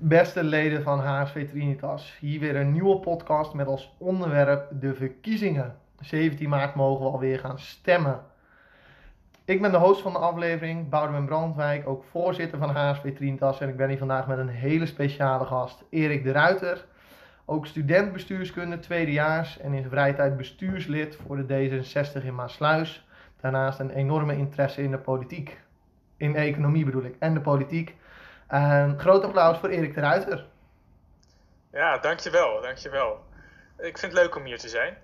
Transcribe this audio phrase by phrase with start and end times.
[0.00, 5.76] Beste leden van HSV Trinitas, hier weer een nieuwe podcast met als onderwerp de verkiezingen.
[6.00, 8.20] 17 maart mogen we alweer gaan stemmen.
[9.44, 13.60] Ik ben de host van de aflevering, Boudewijn Brandwijk, ook voorzitter van HSV Trinitas.
[13.60, 16.84] En ik ben hier vandaag met een hele speciale gast, Erik de Ruiter.
[17.44, 23.06] Ook student bestuurskunde, tweedejaars en in zijn vrije tijd bestuurslid voor de D66 in Maasluis.
[23.40, 25.60] Daarnaast een enorme interesse in de politiek.
[26.16, 27.96] In economie bedoel ik, en de politiek.
[28.48, 30.46] Een groot applaus voor Erik de Ruiter.
[31.72, 33.24] Ja, dankjewel, dankjewel.
[33.78, 34.96] Ik vind het leuk om hier te zijn.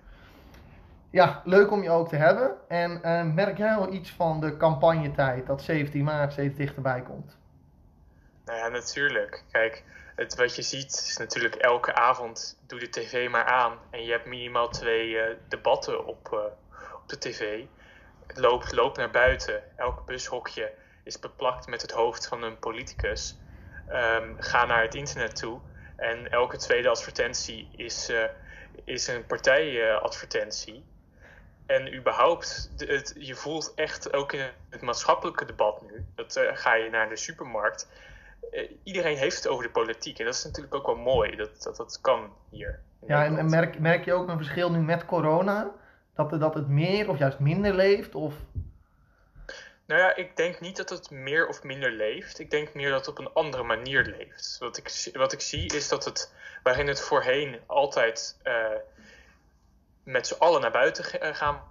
[1.09, 2.55] Ja, leuk om je ook te hebben.
[2.67, 7.37] En uh, merk jij al iets van de campagnetijd dat 17 maart steeds dichterbij komt?
[8.45, 9.43] Nou ja, natuurlijk.
[9.51, 9.83] Kijk,
[10.15, 13.77] het, wat je ziet is natuurlijk elke avond doe de tv maar aan.
[13.89, 16.39] En je hebt minimaal twee uh, debatten op, uh,
[16.95, 17.63] op de tv.
[18.27, 19.63] Loop, loop naar buiten.
[19.75, 20.71] Elk bushokje
[21.05, 23.37] is beplakt met het hoofd van een politicus.
[23.89, 25.59] Um, ga naar het internet toe.
[25.95, 28.23] En elke tweede advertentie is, uh,
[28.83, 30.83] is een partijadvertentie.
[31.65, 36.05] en überhaupt, het, je voelt echt ook in het maatschappelijke debat nu.
[36.15, 37.91] Dat uh, ga je naar de supermarkt.
[38.51, 40.19] Uh, iedereen heeft het over de politiek.
[40.19, 41.35] En dat is natuurlijk ook wel mooi.
[41.35, 42.79] Dat dat, dat kan hier.
[43.07, 45.71] Ja, en, en merk, merk je ook een verschil nu met corona?
[46.15, 48.15] Dat, dat het meer of juist minder leeft?
[48.15, 48.33] Of...
[49.87, 52.39] Nou ja, ik denk niet dat het meer of minder leeft.
[52.39, 54.55] Ik denk meer dat het op een andere manier leeft.
[54.59, 56.33] Wat ik, wat ik zie is dat het,
[56.63, 58.53] waarin het voorheen altijd uh,
[60.03, 61.03] met z'n allen naar buiten
[61.35, 61.61] gaan,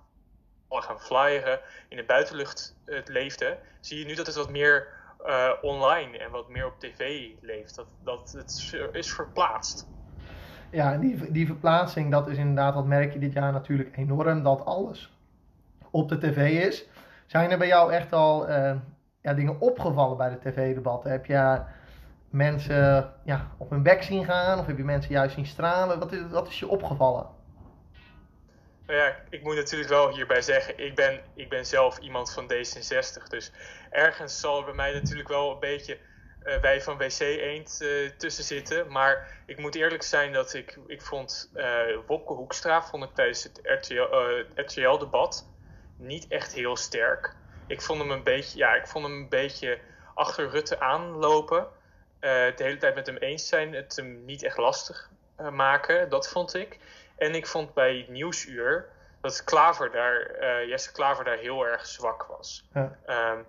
[0.71, 4.89] gaan flyeren, in de buitenlucht het leefde, zie je nu dat het wat meer
[5.63, 7.75] online en wat meer op tv leeft.
[7.75, 9.87] Dat, dat het is verplaatst.
[10.71, 14.65] Ja, die, die verplaatsing, dat is inderdaad, dat merk je dit jaar natuurlijk enorm, dat
[14.65, 15.13] alles
[15.91, 16.87] op de tv is.
[17.27, 18.75] Zijn er bij jou echt al uh,
[19.21, 21.11] ja, dingen opgevallen bij de tv-debatten?
[21.11, 21.61] Heb je
[22.31, 25.99] mensen ja, op hun bek zien gaan of heb je mensen juist zien stralen?
[25.99, 27.27] Wat is, wat is je opgevallen?
[28.87, 32.53] Nou ja, ik moet natuurlijk wel hierbij zeggen, ik ben, ik ben zelf iemand van
[32.53, 33.23] D66.
[33.29, 33.53] Dus
[33.91, 35.99] ergens zal er bij mij natuurlijk wel een beetje
[36.45, 38.93] uh, wij van WC Eend uh, tussen zitten.
[38.93, 41.67] Maar ik moet eerlijk zijn dat ik, ik vond uh,
[42.07, 43.61] Wopke Hoekstra vond ik tijdens het
[44.55, 45.54] RTL-debat
[45.97, 47.35] niet echt heel sterk.
[47.67, 49.79] Ik vond hem een beetje, ja, ik vond hem een beetje
[50.15, 51.59] achter Rutte aanlopen.
[51.61, 55.11] Uh, de hele tijd met hem eens zijn, het hem niet echt lastig
[55.41, 56.79] uh, maken, dat vond ik.
[57.17, 58.89] En ik vond bij Nieuwsuur
[59.21, 62.69] dat Klaver daar, uh, Jesse Klaver daar heel erg zwak was.
[62.73, 63.45] Ja, um,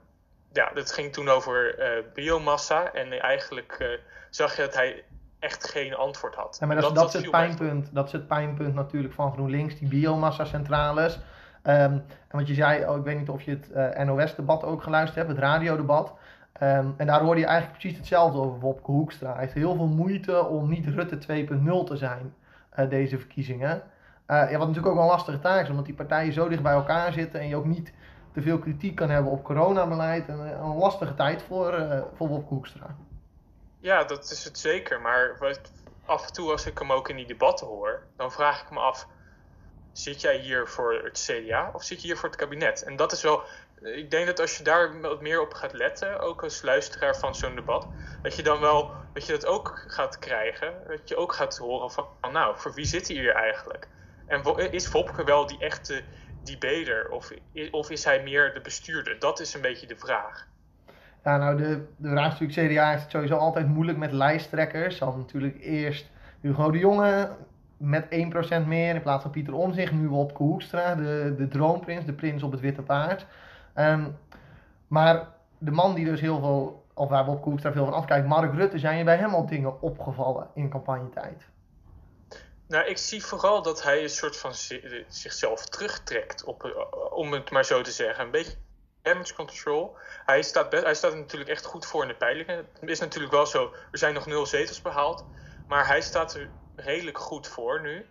[0.51, 1.75] ja dat ging toen over
[2.13, 5.03] biomassa en eigenlijk zag je dat hij
[5.39, 6.57] echt geen antwoord had.
[6.59, 9.79] Ja, maar dat, dat, dat, is het pijnpunt, dat is het pijnpunt natuurlijk van GroenLinks,
[9.79, 11.19] die biomassa-centrales.
[11.67, 14.83] Um, en wat je zei, oh, ik weet niet of je het uh, NOS-debat ook
[14.83, 16.13] geluisterd hebt, het radiodebat.
[16.61, 19.31] Um, en daar hoorde je eigenlijk precies hetzelfde over Wopke Hoekstra.
[19.31, 22.33] Hij heeft heel veel moeite om niet Rutte 2.0 te zijn,
[22.79, 23.75] uh, deze verkiezingen.
[23.75, 26.73] Uh, ja, wat natuurlijk ook een lastige taak is, omdat die partijen zo dicht bij
[26.73, 27.93] elkaar zitten en je ook niet
[28.33, 30.27] te veel kritiek kan hebben op coronabeleid.
[30.27, 32.95] En, een lastige tijd voor, voor Wopke Hoekstra.
[33.79, 35.01] Ja, dat is het zeker.
[35.01, 35.37] Maar
[36.05, 38.79] af en toe als ik hem ook in die debatten hoor, dan vraag ik me
[38.79, 39.07] af
[39.97, 42.83] zit jij hier voor het CDA of zit je hier voor het kabinet?
[42.83, 43.41] En dat is wel,
[43.81, 47.35] ik denk dat als je daar wat meer op gaat letten, ook als luisteraar van
[47.35, 47.87] zo'n debat,
[48.21, 51.91] dat je dan wel, dat je dat ook gaat krijgen, dat je ook gaat horen
[51.91, 53.87] van, nou, voor wie zit hij hier eigenlijk?
[54.27, 56.03] En is Wopke wel die echte
[56.43, 57.31] debater of,
[57.71, 59.19] of is hij meer de bestuurder?
[59.19, 60.47] Dat is een beetje de vraag.
[61.23, 64.97] Ja, nou, de, de CDA is het sowieso altijd moeilijk met lijsttrekkers.
[64.97, 66.09] Zal natuurlijk eerst
[66.41, 67.29] Hugo de Jonge
[67.85, 68.05] met
[68.63, 69.91] 1% meer in plaats van Pieter Omzicht.
[69.91, 73.25] Nu op Hoekstra, de, de droomprins, de prins op het witte paard.
[73.75, 74.17] Um,
[74.87, 78.53] maar de man die dus heel veel, of waar Wopke Hoekstra veel van afkijkt, Mark
[78.53, 81.43] Rutte, zijn je bij hem al dingen opgevallen in campagnetijd?
[82.67, 84.53] Nou, ik zie vooral dat hij een soort van
[85.07, 88.25] zichzelf terugtrekt, op, om het maar zo te zeggen.
[88.25, 88.57] Een beetje
[89.01, 89.95] damage control.
[90.25, 92.67] Hij staat, hij staat natuurlijk echt goed voor in de peilingen.
[92.79, 95.25] Het is natuurlijk wel zo, er zijn nog nul zetels behaald.
[95.67, 98.05] Maar hij staat er redelijk goed voor nu.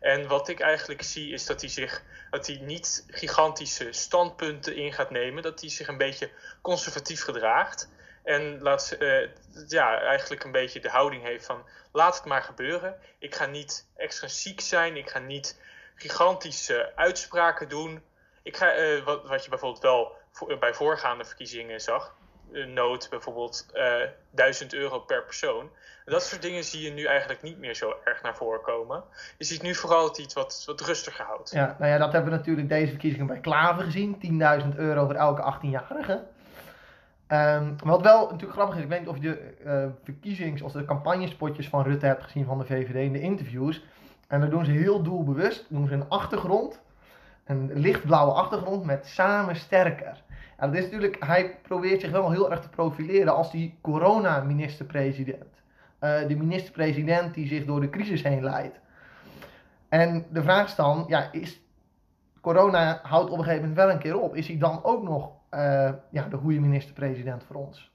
[0.00, 4.92] En wat ik eigenlijk zie is dat hij zich dat hij niet gigantische standpunten in
[4.92, 5.42] gaat nemen.
[5.42, 6.30] Dat hij zich een beetje
[6.62, 7.90] conservatief gedraagt.
[8.22, 9.28] En laat, uh,
[9.68, 13.00] ja, eigenlijk een beetje de houding heeft van laat het maar gebeuren.
[13.18, 14.96] Ik ga niet extrinsiek zijn.
[14.96, 15.60] Ik ga niet
[15.94, 18.02] gigantische uitspraken doen.
[18.42, 20.16] Ik ga, uh, wat, wat je bijvoorbeeld wel
[20.58, 22.14] bij voorgaande verkiezingen zag
[22.74, 25.70] nood, bijvoorbeeld uh, eh, 1000 euro per persoon.
[26.04, 29.02] Dat soort dingen zie je nu eigenlijk niet meer zo erg naar voren komen.
[29.38, 31.50] Je ziet nu vooral dat het wat, wat rustiger houdt.
[31.50, 34.40] Ja, nou ja, dat hebben we natuurlijk deze verkiezingen bij Klaver gezien.
[34.62, 36.24] 10.000 euro voor elke 18-jarige.
[37.28, 40.72] Um, wat wel natuurlijk grappig is, ik weet niet of je de uh, verkiezings- of
[40.72, 43.84] de campagnespotjes van Rutte hebt gezien van de VVD in de interviews.
[44.28, 46.80] En dan doen ze heel doelbewust, doen ze een achtergrond,
[47.44, 50.22] een lichtblauwe achtergrond met samen sterker.
[50.72, 55.44] En is natuurlijk, hij probeert zich wel heel erg te profileren als die corona-minister-president.
[56.00, 58.78] Uh, de minister-president die zich door de crisis heen leidt.
[59.88, 61.60] En de vraag is dan, ja, is
[62.40, 64.36] corona houdt op een gegeven moment wel een keer op.
[64.36, 67.92] Is hij dan ook nog uh, ja, de goede minister-president voor ons?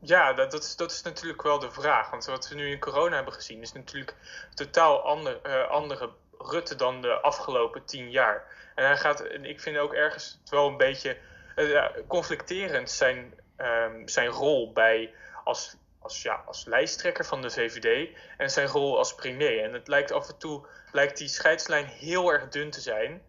[0.00, 2.10] Ja, dat, dat, is, dat is natuurlijk wel de vraag.
[2.10, 4.16] Want wat we nu in corona hebben gezien is natuurlijk
[4.54, 8.44] totaal ander, uh, andere Rutte dan de afgelopen tien jaar.
[8.74, 11.16] En hij gaat, en ik vind ook ergens het wel een beetje
[11.56, 18.16] uh, conflicterend zijn, um, zijn rol bij als, als, ja, als lijsttrekker van de VVD
[18.36, 19.64] en zijn rol als premier.
[19.64, 23.22] En het lijkt af en toe lijkt die scheidslijn heel erg dun te zijn.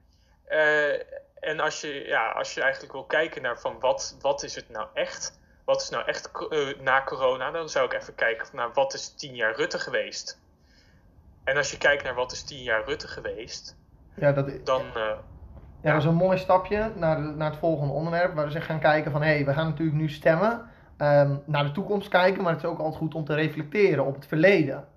[0.49, 0.93] Uh,
[1.39, 4.69] en als je, ja, als je eigenlijk wil kijken naar van wat, wat is het
[4.69, 5.39] nou echt?
[5.65, 7.51] Wat is nou echt uh, na corona?
[7.51, 10.39] Dan zou ik even kijken naar wat is tien jaar Rutte geweest?
[11.47, 13.77] En als je kijkt naar wat is tien jaar Rutte geweest,
[14.13, 14.81] ja, dat, dan...
[14.81, 15.03] Uh,
[15.81, 18.33] ja, dat is een mooi stapje naar, de, naar het volgende onderwerp.
[18.33, 20.61] Waar we zich gaan kijken van, hé, hey, we gaan natuurlijk nu stemmen.
[20.97, 24.15] Um, naar de toekomst kijken, maar het is ook altijd goed om te reflecteren op
[24.15, 24.87] het verleden.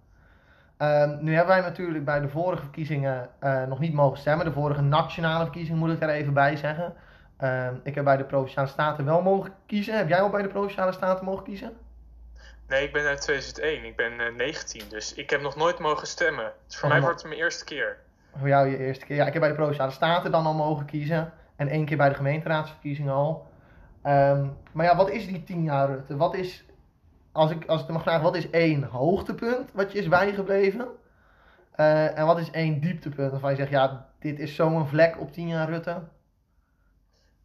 [0.79, 4.47] Um, nu hebben wij natuurlijk bij de vorige verkiezingen uh, nog niet mogen stemmen.
[4.47, 6.95] De vorige nationale verkiezingen moet ik er even bij zeggen.
[7.41, 9.97] Um, ik heb bij de Provinciale Staten wel mogen kiezen.
[9.97, 11.73] Heb jij al bij de Provinciale Staten mogen kiezen?
[12.71, 13.85] Nee, ik ben uit 2001.
[13.85, 16.53] Ik ben uh, 19, dus ik heb nog nooit mogen stemmen.
[16.67, 17.97] Dus voor oh, mij wordt het mijn eerste keer.
[18.37, 19.17] Voor jou je eerste keer.
[19.17, 21.33] Ja, ik heb bij de Provinciale Staten dan al mogen kiezen.
[21.57, 23.47] En één keer bij de gemeenteraadsverkiezingen al.
[24.07, 26.17] Um, maar ja, wat is die tien jaar Rutte?
[26.17, 26.65] Wat is
[27.33, 30.89] als ik, als ik mag vragen, wat is één hoogtepunt wat je is bijgebleven?
[31.77, 35.33] Uh, en wat is één dieptepunt waarvan je zegt, ja, dit is zo'n vlek op
[35.33, 36.03] tien jaar Rutte?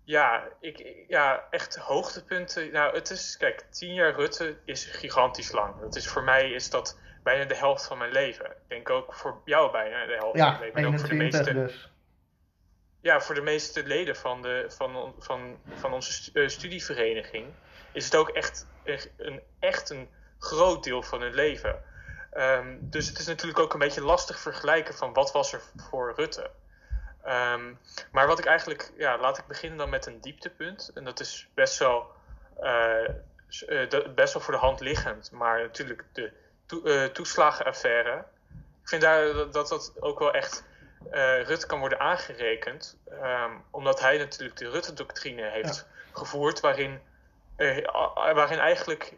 [0.06, 2.72] Ja, ik, ja, echt hoogtepunten.
[2.72, 5.80] Nou, het is, kijk, tien jaar Rutte is gigantisch lang.
[5.80, 8.46] Dat is, voor mij is dat bijna de helft van mijn leven.
[8.46, 10.80] Ik denk ook voor jou bijna de helft ja, van mijn leven.
[10.80, 11.92] En ook voor de meeste, dus.
[13.02, 17.54] Ja, voor de meeste leden van, de, van, van, van onze eh, studievereniging
[17.92, 18.68] is het ook echt
[19.18, 20.10] een, echt een
[20.40, 21.84] groot deel van hun leven.
[22.38, 26.14] Um, dus het is natuurlijk ook een beetje lastig vergelijken van wat was er voor
[26.16, 26.52] Rutte.
[27.28, 27.80] Um,
[28.12, 30.92] maar wat ik eigenlijk, ja, laat ik beginnen dan met een dieptepunt.
[30.94, 32.12] En dat is best wel,
[32.62, 33.10] uh,
[34.16, 35.32] best wel voor de hand liggend.
[35.32, 36.32] Maar natuurlijk de
[36.66, 38.26] to, uh, toeslagenaffaire.
[38.82, 40.64] Ik vind daar dat dat ook wel echt
[41.12, 42.98] uh, Rutte kan worden aangerekend.
[43.12, 46.12] Um, omdat hij natuurlijk de Rutte-doctrine heeft ja.
[46.20, 47.00] gevoerd, waarin
[48.34, 49.14] waarin eigenlijk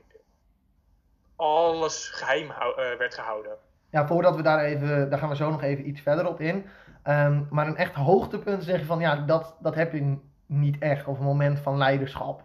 [1.35, 2.53] alles geheim
[2.97, 3.57] werd gehouden.
[3.89, 6.69] Ja, voordat we daar even, daar gaan we zo nog even iets verder op in.
[7.07, 11.07] Um, maar een echt hoogtepunt zeg je van ja, dat, dat heb je niet echt,
[11.07, 12.43] of een moment van leiderschap.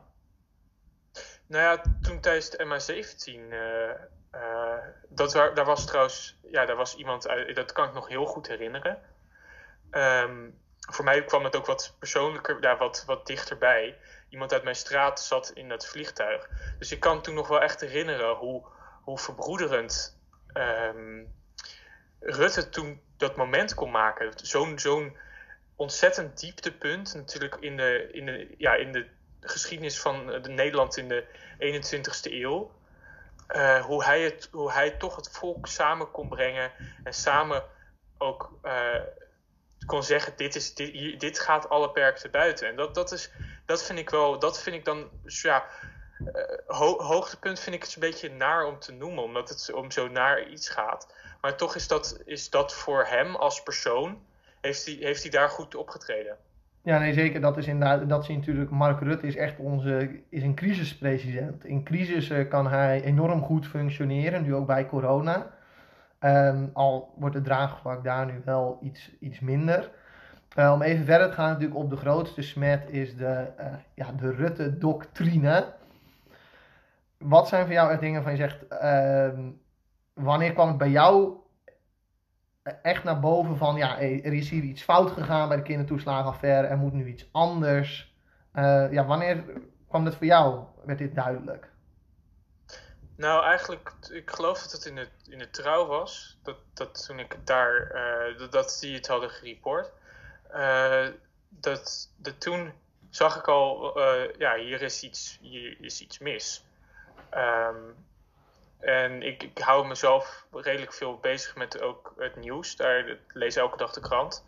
[1.46, 6.96] Nou ja, toen tijdens de MA17, uh, uh, dat daar was trouwens, ja, daar was
[6.96, 8.98] iemand, uit, dat kan ik nog heel goed herinneren.
[9.90, 10.58] Um,
[10.90, 13.98] voor mij kwam het ook wat persoonlijker, ja, wat, wat dichterbij
[14.28, 16.48] iemand uit mijn straat zat in dat vliegtuig.
[16.78, 18.66] Dus ik kan toen nog wel echt herinneren hoe,
[19.02, 20.18] hoe verbroederend
[20.54, 21.32] um,
[22.20, 24.32] Rutte toen dat moment kon maken.
[24.36, 25.16] Zo'n zo'n
[25.76, 29.06] ontzettend dieptepunt natuurlijk in de, in, de, ja, in de
[29.40, 31.24] geschiedenis van de Nederland in de
[31.58, 32.70] 21ste eeuw.
[33.56, 36.70] Uh, hoe, hij het, hoe hij toch het volk samen kon brengen
[37.04, 37.64] en samen
[38.18, 39.00] ook uh,
[39.86, 42.68] kon zeggen: dit, is, dit, dit gaat alle perken buiten.
[42.68, 43.30] En dat, dat, is,
[43.66, 45.64] dat vind ik wel, dat vind ik dan, ja,
[46.66, 50.08] ho hoogtepunt vind ik het een beetje naar om te noemen, omdat het om zo
[50.08, 51.14] naar iets gaat.
[51.40, 54.18] Maar toch is dat, is dat voor hem als persoon,
[54.60, 56.36] heeft hij, heeft hij daar goed opgetreden.
[56.82, 57.40] Ja, nee, zeker.
[57.40, 61.64] Dat is inderdaad, dat is natuurlijk, Mark Rutte is echt onze, is een crisispresident.
[61.64, 65.50] In crisissen kan hij enorm goed functioneren, nu ook bij corona.
[66.20, 69.90] Um, al wordt het draagvlak daar nu wel iets, iets minder.
[70.58, 73.46] Uh, om even verder te gaan, natuurlijk op de grootste smet is de,
[73.94, 75.64] ja, de Rutte-doctrine.
[77.22, 79.38] Wat zijn voor jou echt dingen van je zegt, uh,
[80.12, 81.40] wanneer kwam het bij jou
[82.82, 86.78] echt naar boven van, ja, er is hier iets fout gegaan bij de kindertoeslagenaffaire, er
[86.78, 88.14] moet nu iets anders.
[88.54, 89.44] Uh, ja, wanneer
[89.88, 91.70] kwam dat voor jou, werd dit duidelijk?
[93.16, 96.38] Nou, eigenlijk, ik geloof dat het in de, in de trouw was.
[96.42, 99.92] Dat, dat toen ik daar, uh, dat, dat die het hadden gereport.
[100.54, 101.06] Uh,
[101.48, 102.72] dat, dat toen
[103.10, 104.00] zag ik al,
[104.38, 106.66] ja, hier is iets, hier is iets mis.
[107.34, 108.06] Um,
[108.80, 112.76] en ik, ik hou mezelf redelijk veel bezig met ook het nieuws.
[112.76, 114.44] Daar ik lees elke dag de krant.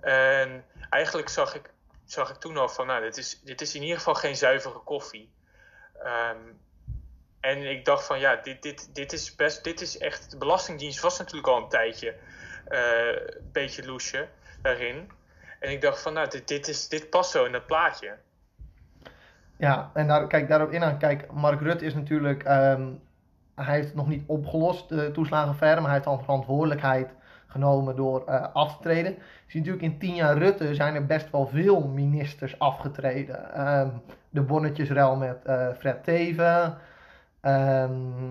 [0.00, 1.70] En eigenlijk zag ik
[2.04, 4.78] zag ik toen al van, nou, dit is, dit is in ieder geval geen zuivere
[4.78, 5.32] koffie.
[6.02, 6.38] Ehm,
[7.40, 11.00] en ik dacht van, ja, dit, dit, dit is best, dit is echt, de Belastingdienst
[11.00, 12.16] was natuurlijk al een tijdje
[12.68, 14.28] een beetje loesje
[14.62, 15.10] daarin.
[15.60, 18.18] En ik dacht van, nou, dit, dit, is, dit past zo in dat plaatje.
[19.60, 20.98] Ja, en daar, kijk, daarop in aan.
[20.98, 22.88] Kijk, Mark Rutte is natuurlijk, ehm,
[23.54, 27.10] hij heeft nog niet opgelost, de toeslagenaffaire, maar hij heeft al verantwoordelijkheid
[27.46, 29.16] genomen door uh, af te treden.
[29.46, 33.68] Ziet natuurlijk in tien jaar Rutte zijn er best wel veel ministers afgetreden.
[33.78, 36.76] Um, de bonnetjesruil met uh, Fred Teven,
[37.42, 38.28] um,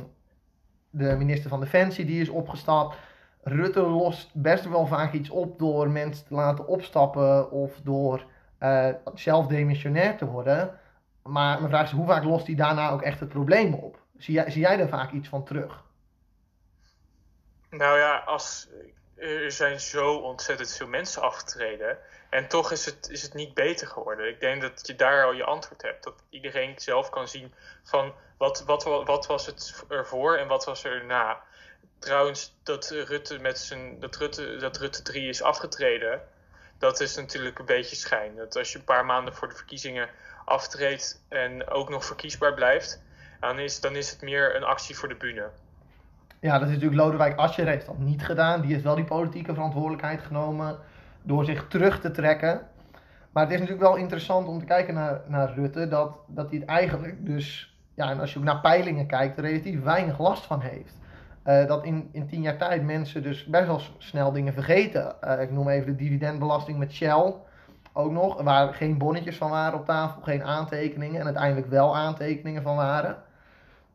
[0.90, 2.96] de minister van Defensie die is opgestapt.
[3.42, 8.26] Rutte lost best wel vaak iets op door mensen te laten opstappen of door
[8.60, 10.80] uh, zelf demissionair te worden.
[11.30, 13.98] Maar mijn vraag is, hoe vaak lost hij daarna ook echt het probleem op?
[14.18, 15.84] Zie jij, zie jij daar vaak iets van terug?
[17.70, 18.68] Nou ja, als,
[19.16, 21.98] er zijn zo ontzettend veel mensen afgetreden.
[22.30, 24.28] En toch is het, is het niet beter geworden.
[24.28, 26.04] Ik denk dat je daar al je antwoord hebt.
[26.04, 30.84] Dat iedereen zelf kan zien van wat, wat, wat was het ervoor en wat was
[30.84, 31.42] er na.
[32.00, 36.22] Trouwens, dat Rutte, met zijn, dat, Rutte, dat Rutte 3 is afgetreden,
[36.78, 38.36] dat is natuurlijk een beetje schijn.
[38.36, 40.10] Dat als je een paar maanden voor de verkiezingen
[40.50, 43.04] aftreedt en ook nog verkiesbaar blijft,
[43.40, 45.50] dan is, dan is het meer een actie voor de bühne.
[46.40, 48.62] Ja, dat is natuurlijk Lodewijk Asscher heeft dat niet gedaan.
[48.62, 50.78] Die heeft wel die politieke verantwoordelijkheid genomen
[51.22, 52.68] door zich terug te trekken.
[53.32, 56.60] Maar het is natuurlijk wel interessant om te kijken naar, naar Rutte, dat, dat hij
[56.60, 60.62] het eigenlijk dus, ja, en als je ook naar peilingen kijkt, relatief weinig last van
[60.62, 60.98] heeft.
[61.46, 65.16] Uh, dat in, in tien jaar tijd mensen dus best wel snel dingen vergeten.
[65.24, 67.34] Uh, ik noem even de dividendbelasting met Shell
[67.94, 72.62] ook nog, waar geen bonnetjes van waren op tafel, geen aantekeningen en uiteindelijk wel aantekeningen
[72.62, 73.24] van waren.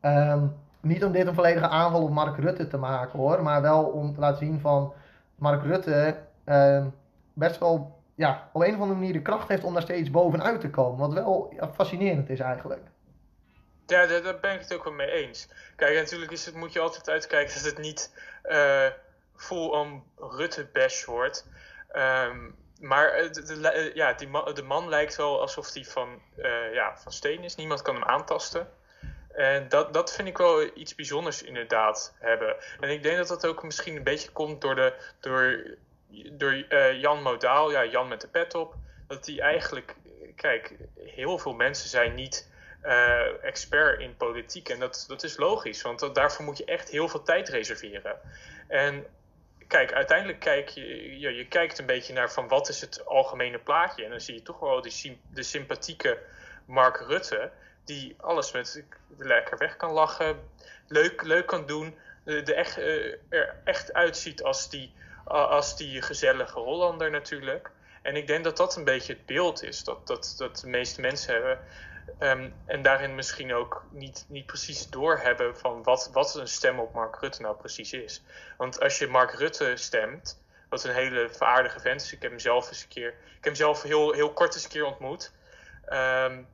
[0.01, 3.83] Um, niet om dit een volledige aanval op Mark Rutte te maken hoor, maar wel
[3.83, 4.93] om te laten zien van
[5.35, 6.85] Mark Rutte uh,
[7.33, 10.61] best wel ja, op een of andere manier de kracht heeft om daar steeds bovenuit
[10.61, 10.99] te komen.
[10.99, 12.81] Wat wel fascinerend is eigenlijk.
[13.85, 15.49] Ja, daar, ben ik het ook wel mee eens.
[15.75, 18.87] Kijk, natuurlijk is het, moet je altijd uitkijken dat het niet uh,
[19.35, 21.47] full on Rutte-bash wordt.
[21.93, 26.97] Um, maar de, ja, die man, de man lijkt wel alsof hij van, uh, ja,
[26.97, 27.55] van steen is.
[27.55, 28.69] Niemand kan hem aantasten.
[29.33, 32.55] En dat, dat vind ik wel iets bijzonders inderdaad hebben.
[32.79, 35.63] En ik denk dat dat ook misschien een beetje komt door, de, door,
[36.31, 36.53] door
[36.95, 38.75] Jan Modaal, ja, Jan met de pet op.
[39.07, 39.95] Dat hij eigenlijk,
[40.35, 42.49] kijk, heel veel mensen zijn niet
[42.85, 44.69] uh, expert in politiek.
[44.69, 48.19] En dat, dat is logisch, want daarvoor moet je echt heel veel tijd reserveren.
[48.67, 49.05] En
[49.67, 53.59] kijk, uiteindelijk kijk je, je, je kijkt een beetje naar van wat is het algemene
[53.59, 54.03] plaatje.
[54.03, 56.19] En dan zie je toch wel die, de sympathieke
[56.65, 57.51] Mark Rutte
[57.85, 58.83] die alles met
[59.17, 60.49] lekker weg kan lachen,
[60.87, 64.93] leuk, leuk kan doen, de, echt, uh, er echt uitziet als die,
[65.25, 67.71] als die gezellige Hollander natuurlijk.
[68.01, 71.01] En ik denk dat dat een beetje het beeld is dat, dat, dat de meeste
[71.01, 71.59] mensen hebben.
[72.19, 76.93] Um, en daarin misschien ook niet, niet precies doorhebben van wat, wat een stem op
[76.93, 78.23] Mark Rutte nou precies is.
[78.57, 82.39] Want als je Mark Rutte stemt, wat een hele vaardige vent is, ik heb hem
[82.39, 85.31] zelf eens een keer, ik heb hem zelf heel, heel kort eens een keer ontmoet.
[85.89, 86.47] Um,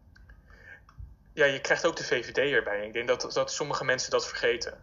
[1.34, 2.86] ja, je krijgt ook de VVD erbij.
[2.86, 4.78] Ik denk dat, dat sommige mensen dat vergeten.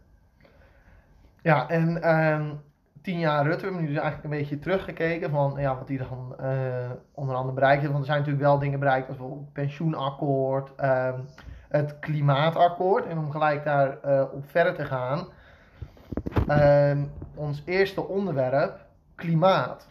[1.43, 2.68] Ja, en um,
[3.09, 5.97] tien jaar Rutte, we hebben nu dus eigenlijk een beetje teruggekeken van ja, wat hij
[5.97, 7.93] dan uh, onder andere bereikt heeft.
[7.93, 11.25] Want er zijn natuurlijk wel dingen bereikt, als bijvoorbeeld het pensioenakkoord, um,
[11.69, 13.07] het klimaatakkoord.
[13.07, 15.29] En om gelijk daar uh, op verder te gaan,
[16.49, 19.87] um, ons eerste onderwerp, klimaat.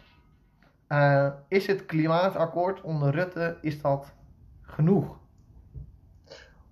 [0.88, 4.12] Uh, is het klimaatakkoord onder Rutte, is dat
[4.62, 5.16] genoeg?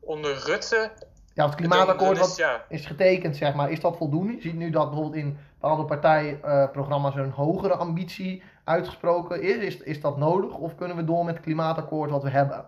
[0.00, 0.90] onder Rutte.
[1.34, 4.32] Ja, het klimaatakkoord is, wat is getekend, zeg maar, is dat voldoende?
[4.32, 9.56] Je ziet nu dat bijvoorbeeld in bepaalde partijprogramma's een hogere ambitie uitgesproken is.
[9.56, 9.76] is.
[9.76, 12.66] Is dat nodig of kunnen we door met het klimaatakkoord wat we hebben?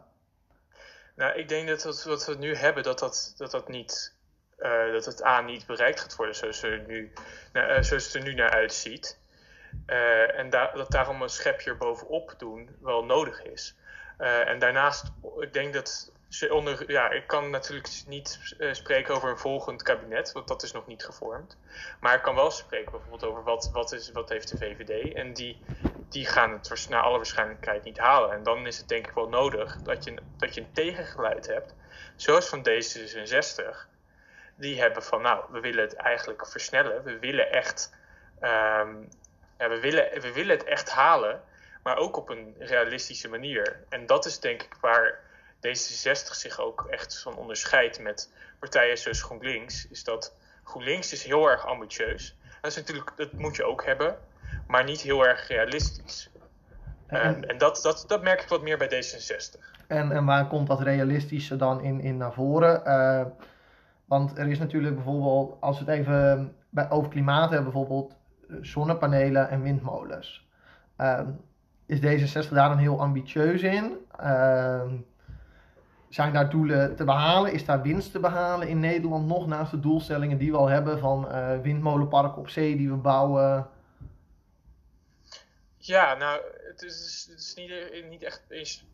[1.17, 4.17] Nou, ik denk dat wat we nu hebben, dat dat, dat, dat niet.
[4.59, 7.13] Uh, dat het A niet bereikt gaat worden zoals, er nu,
[7.53, 9.19] nou, uh, zoals het er nu naar uitziet.
[9.87, 13.77] Uh, en da dat daarom een schepje erbovenop doen wel nodig is.
[14.19, 16.13] en daarnaast, ik denk dat
[16.49, 20.73] onder, ja, ik kan natuurlijk niet uh, spreken over een volgend kabinet, want dat is
[20.73, 21.57] nog niet gevormd.
[22.01, 25.15] Maar ik kan wel spreken bijvoorbeeld over wat, wat, is, wat heeft de VVD.
[25.15, 25.61] En die,
[26.09, 28.33] die gaan het naar alle waarschijnlijkheid niet halen.
[28.33, 31.75] En dan is het denk ik wel nodig dat je, dat je een tegengeluid hebt,
[32.17, 33.87] zoals van D66.
[34.57, 37.05] Die hebben van, nou, we willen het eigenlijk versnellen.
[37.05, 37.95] We willen echt,
[38.41, 41.43] ja, we willen, we willen het echt halen,
[41.83, 43.85] maar ook op een realistische manier.
[43.89, 45.27] En dat is denk ik waar
[45.67, 50.35] D66 zich ook echt van onderscheidt met partijen zoals GroenLinks, is dat
[50.65, 52.37] GroenLinks is heel erg ambitieus.
[52.61, 54.17] Dat is natuurlijk, dat moet je ook hebben,
[54.67, 56.31] maar niet heel erg realistisch.
[57.07, 59.59] En, en dat, dat, dat merk ik wat meer bij D66.
[59.87, 62.83] En, en waar komt dat realistische dan in, in naar voren?
[62.87, 63.25] Uh,
[64.05, 68.17] want er is natuurlijk bijvoorbeeld, als we het even bij, over klimaat hebben, bijvoorbeeld
[68.61, 70.47] zonnepanelen en windmolens.
[70.99, 71.21] Uh,
[71.87, 73.97] is D66 daar dan heel ambitieus in?
[74.21, 74.83] Uh,
[76.09, 77.53] zijn daar doelen te behalen?
[77.53, 80.99] Is daar winst te behalen in Nederland nog naast de doelstellingen die we al hebben
[80.99, 83.69] van uh, windmolenparken op zee die we bouwen?
[85.77, 88.43] Ja, nou, het is, is niet, niet echt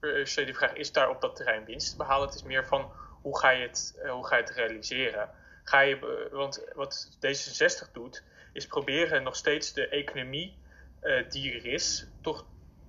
[0.00, 2.26] per se de vraag: is daar op dat terrein winst te behalen?
[2.26, 2.90] Het is meer van
[3.22, 5.30] hoe ga je het, uh, hoe ga je het realiseren?
[5.64, 10.56] Ga je, want wat D66 doet, is proberen nog steeds de economie
[11.02, 12.44] uh, die er is, toch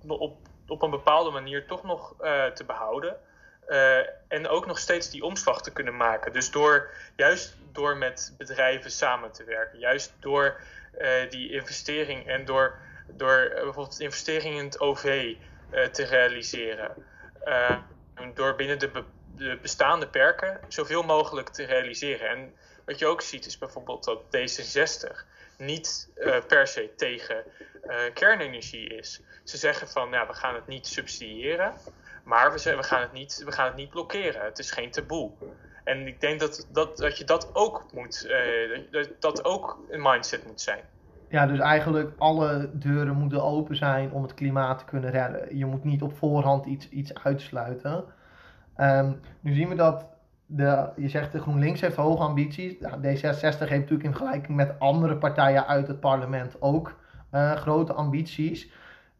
[0.06, 2.14] op, op een bepaalde manier toch nog
[2.54, 3.16] te behouden.
[3.68, 6.32] Uh, en ook nog steeds die omslag te kunnen maken.
[6.32, 10.60] Dus door, juist door met bedrijven samen te werken, juist door
[11.30, 15.34] die investering en door, door bijvoorbeeld investeringen in het OV
[15.92, 17.06] te realiseren.
[18.34, 18.90] door binnen de,
[19.36, 22.28] de bestaande perken zoveel mogelijk te realiseren.
[22.28, 22.54] En
[22.84, 25.24] wat je ook ziet is bijvoorbeeld dat D66
[25.56, 26.08] niet
[26.46, 27.44] per se tegen
[28.14, 29.20] kernenergie is.
[29.44, 31.74] Ze zeggen van ja, we gaan het niet subsidiëren,
[32.26, 34.44] maar we, we, gaan het niet, we gaan het niet blokkeren.
[34.44, 35.30] Het is geen taboe.
[35.84, 40.02] En ik denk dat, dat, dat je dat ook moet, uh, dat, dat ook een
[40.02, 40.80] mindset moet zijn.
[41.28, 45.56] Ja, dus eigenlijk alle deuren moeten open zijn om het klimaat te kunnen redden.
[45.56, 48.04] Je moet niet op voorhand iets, iets uitsluiten.
[48.76, 50.06] Um, nu zien we dat
[50.46, 52.78] de, je zegt de GroenLinks heeft hoge ambities.
[52.80, 53.00] Nou, D66
[53.40, 56.94] heeft natuurlijk in vergelijking met andere partijen uit het parlement ook
[57.32, 58.70] uh, grote ambities.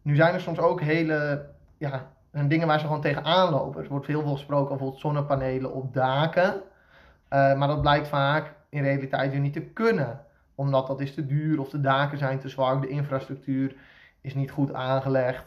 [0.02, 1.46] Nu zijn er soms ook hele
[1.78, 2.10] ja,
[2.44, 3.82] dingen waar ze gewoon tegenaan lopen.
[3.82, 6.54] Er wordt heel veel gesproken over zonnepanelen op daken.
[6.54, 10.24] Uh, maar dat blijkt vaak in realiteit weer niet te kunnen.
[10.54, 13.74] Omdat dat is te duur of de daken zijn te zwak, de infrastructuur
[14.20, 15.44] is niet goed aangelegd.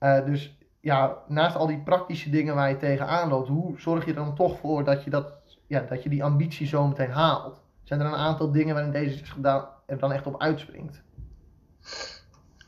[0.00, 4.10] Uh, dus ja, naast al die praktische dingen waar je tegenaan loopt, hoe zorg je
[4.10, 5.32] er dan toch voor dat je, dat,
[5.66, 7.62] ja, dat je die ambitie zo meteen haalt?
[7.84, 11.02] Zijn er een aantal dingen waarin deze gedaan er dan echt op uitspringt?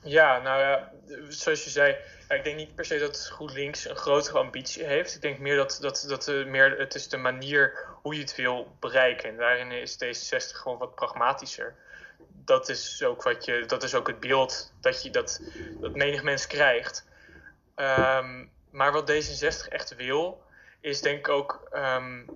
[0.02, 0.90] Ja, nou ja,
[1.28, 1.96] zoals je zei,
[2.36, 5.14] ik denk niet per se dat GroenLinks een grotere ambitie heeft.
[5.14, 8.76] Ik denk meer dat, dat, dat meer, het is de manier hoe je het wil
[8.80, 9.28] bereiken.
[9.28, 11.74] En daarin is D66 gewoon wat pragmatischer.
[12.44, 15.40] Dat is ook, wat je, dat is ook het beeld dat, je, dat,
[15.80, 17.06] dat menig mens krijgt.
[17.76, 20.42] Um, maar wat D66 echt wil,
[20.80, 22.26] is denk ik ook um,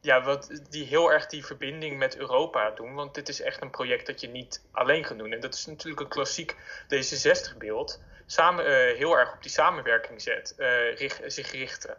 [0.00, 2.94] ja, wat, die heel erg die verbinding met Europa doen.
[2.94, 5.32] Want dit is echt een project dat je niet alleen kan doen.
[5.32, 8.00] En dat is natuurlijk een klassiek D66-beeld.
[8.26, 10.54] Samen, uh, heel erg op die samenwerking zet,
[10.96, 11.96] richt, zich richten.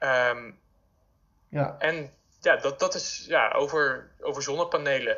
[0.00, 0.58] Um,
[1.48, 1.76] ja.
[1.78, 5.16] En ja, dat, dat is ja, over, over zonnepanelen.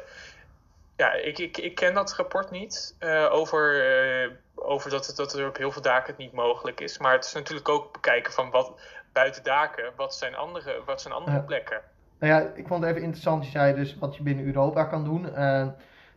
[0.96, 5.46] Ja, ik, ik, ik ken dat rapport niet uh, over over dat, het, dat er
[5.46, 6.98] op heel veel daken het niet mogelijk is.
[6.98, 8.80] Maar het is natuurlijk ook bekijken van wat
[9.12, 11.80] buiten daken, wat zijn andere, wat zijn andere plekken.
[12.18, 15.04] Nou ja, ik vond het even interessant, je zei dus wat je binnen Europa kan
[15.04, 15.26] doen.
[15.26, 15.66] Uh,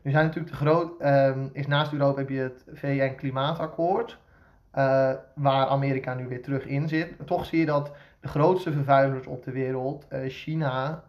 [0.04, 4.18] nu zijn natuurlijk de groot, uh, is naast Europa heb je het VN Klimaatakkoord,
[4.76, 7.14] uh, waar Amerika nu weer terug in zit.
[7.26, 11.04] Toch zie je dat de grootste vervuilers op de wereld, eh, China,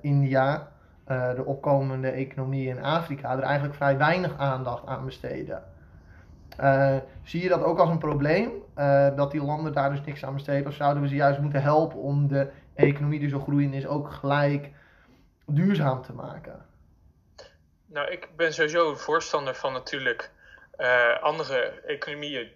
[0.00, 0.68] India,
[1.06, 5.62] de opkomende economieën in Afrika, er eigenlijk vrij weinig aandacht aan besteden.
[7.22, 8.50] Zie je dat ook als een probleem?
[9.16, 10.66] Dat die landen daar dus niks aan besteden?
[10.66, 14.10] Of zouden we ze juist moeten helpen om de economie die zo groeiend is ook
[14.10, 14.70] gelijk
[15.46, 16.67] duurzaam te maken?
[17.90, 20.30] Nou, ik ben sowieso voorstander van natuurlijk
[20.78, 22.52] uh, andere economieën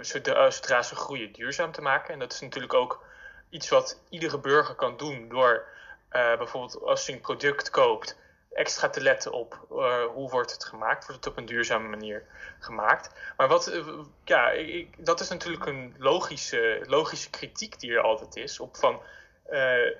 [0.00, 2.12] zodra ze groeien duurzaam te maken.
[2.12, 3.04] En dat is natuurlijk ook
[3.50, 5.64] iets wat iedere burger kan doen door
[6.10, 8.18] bijvoorbeeld als hij een product koopt
[8.52, 9.66] extra te letten op
[10.14, 11.06] hoe wordt het gemaakt.
[11.06, 12.24] Wordt het op een duurzame manier
[12.58, 13.14] gemaakt.
[13.36, 13.82] Maar wat,
[14.24, 18.60] ja, ik, dat is natuurlijk een logische, logische kritiek die er altijd is.
[18.60, 19.00] Op van,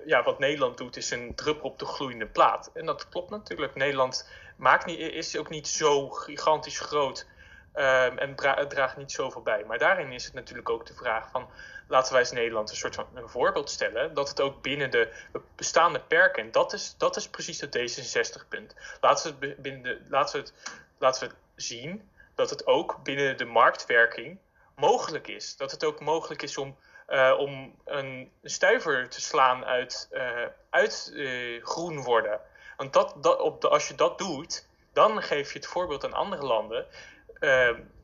[0.06, 2.70] ja, wat Nederland doet is een druppel op de gloeiende plaat.
[2.74, 3.74] En dat klopt natuurlijk.
[3.74, 7.26] Nederland maakt niet, is ook niet zo gigantisch groot.
[7.74, 9.64] Um, en dra draagt niet zoveel bij.
[9.64, 11.48] Maar daarin is het natuurlijk ook de vraag van
[11.88, 14.14] laten wij als Nederland een soort van een voorbeeld stellen.
[14.14, 15.12] Dat het ook binnen de
[15.56, 18.74] bestaande perken, en dat is, dat is precies het D66-punt.
[19.00, 20.50] Laten we binnen de, laten, we
[20.98, 24.38] laten we zien dat het ook binnen de marktwerking
[24.76, 25.56] mogelijk is.
[25.56, 26.76] Dat het ook mogelijk is om,
[27.08, 32.40] uh, om een stuiver te slaan uit, uh, uit uh, groen worden.
[32.76, 36.12] Want dat, dat, op de, als je dat doet, dan geef je het voorbeeld aan
[36.12, 36.86] andere landen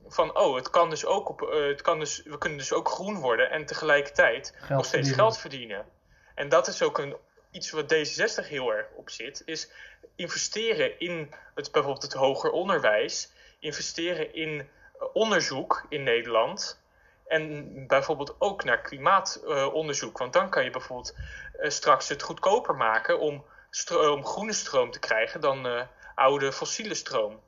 [0.09, 2.89] van oh, het kan dus ook op, uh, het kan dus, we kunnen dus ook
[2.89, 5.15] groen worden en tegelijkertijd geld nog steeds verdienen.
[5.15, 5.87] geld verdienen.
[6.35, 7.17] En dat is ook een,
[7.51, 9.71] iets wat D66 heel erg op zit, is
[10.17, 14.69] investeren in het, bijvoorbeeld het hoger onderwijs, investeren in
[15.13, 16.81] onderzoek in Nederland.
[17.27, 20.19] En bijvoorbeeld ook naar klimaatonderzoek.
[20.19, 21.15] Want dan kan je bijvoorbeeld
[21.59, 23.45] straks het goedkoper maken om,
[24.15, 25.67] om groene stroom te krijgen dan
[26.15, 27.39] oude fossiele stroom.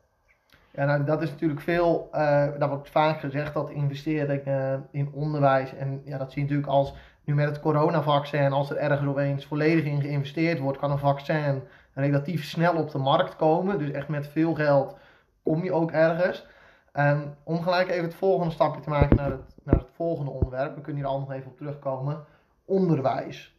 [0.73, 5.75] Ja, nou, dat is natuurlijk veel, uh, dat wordt vaak gezegd dat investeringen in onderwijs,
[5.75, 9.47] en ja, dat zie je natuurlijk als nu met het coronavaccin, als er ergens opeens
[9.47, 11.63] volledig in geïnvesteerd wordt, kan een vaccin
[11.95, 13.79] relatief snel op de markt komen.
[13.79, 14.97] Dus echt met veel geld
[15.43, 16.47] kom je ook ergens.
[16.93, 20.75] En om gelijk even het volgende stapje te maken naar het, naar het volgende onderwerp,
[20.75, 22.25] we kunnen hier al nog even op terugkomen,
[22.65, 23.55] onderwijs.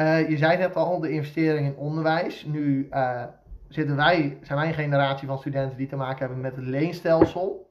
[0.00, 2.44] Uh, je zei net al, de investering in onderwijs.
[2.44, 3.24] Nu uh,
[3.68, 7.70] zitten wij, zijn wij een generatie van studenten die te maken hebben met het leenstelsel.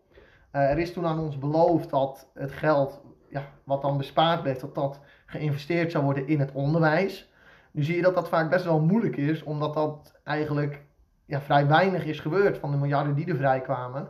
[0.51, 4.59] Uh, er is toen aan ons beloofd dat het geld ja, wat dan bespaard werd,
[4.59, 7.33] dat dat geïnvesteerd zou worden in het onderwijs.
[7.71, 10.81] Nu zie je dat dat vaak best wel moeilijk is, omdat dat eigenlijk
[11.25, 14.09] ja, vrij weinig is gebeurd van de miljarden die er vrijkwamen.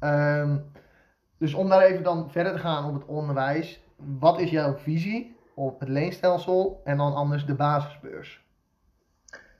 [0.00, 0.72] Um,
[1.38, 5.33] dus om daar even dan verder te gaan op het onderwijs, wat is jouw visie
[5.54, 8.42] op het leenstelsel en dan anders de basisbeurs?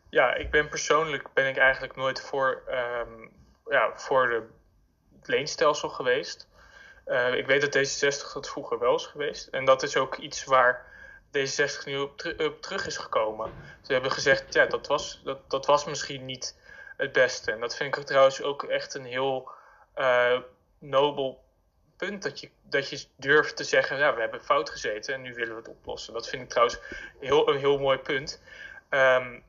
[0.09, 3.33] Ja, ik ben persoonlijk ben ik eigenlijk nooit voor, um,
[3.69, 4.43] ja, voor de,
[5.19, 6.49] het leenstelsel geweest.
[7.07, 9.47] Uh, ik weet dat D66 dat vroeger wel is geweest.
[9.49, 10.87] En dat is ook iets waar
[11.39, 13.53] D66 nu op, op, terug is gekomen.
[13.83, 16.59] Ze hebben gezegd, ja, dat was, dat, dat was misschien niet
[16.97, 17.53] het beste.
[17.53, 19.51] En dat vind ik trouwens ook echt een heel
[19.97, 20.39] uh,
[20.79, 21.44] nobel
[22.05, 22.23] punt.
[22.23, 25.55] Dat je, dat je durft te zeggen, ja, we hebben fout gezeten en nu willen
[25.55, 26.13] we het oplossen.
[26.13, 26.81] Dat vind ik trouwens
[27.21, 28.43] heel, een heel mooi punt.
[28.91, 29.43] Um,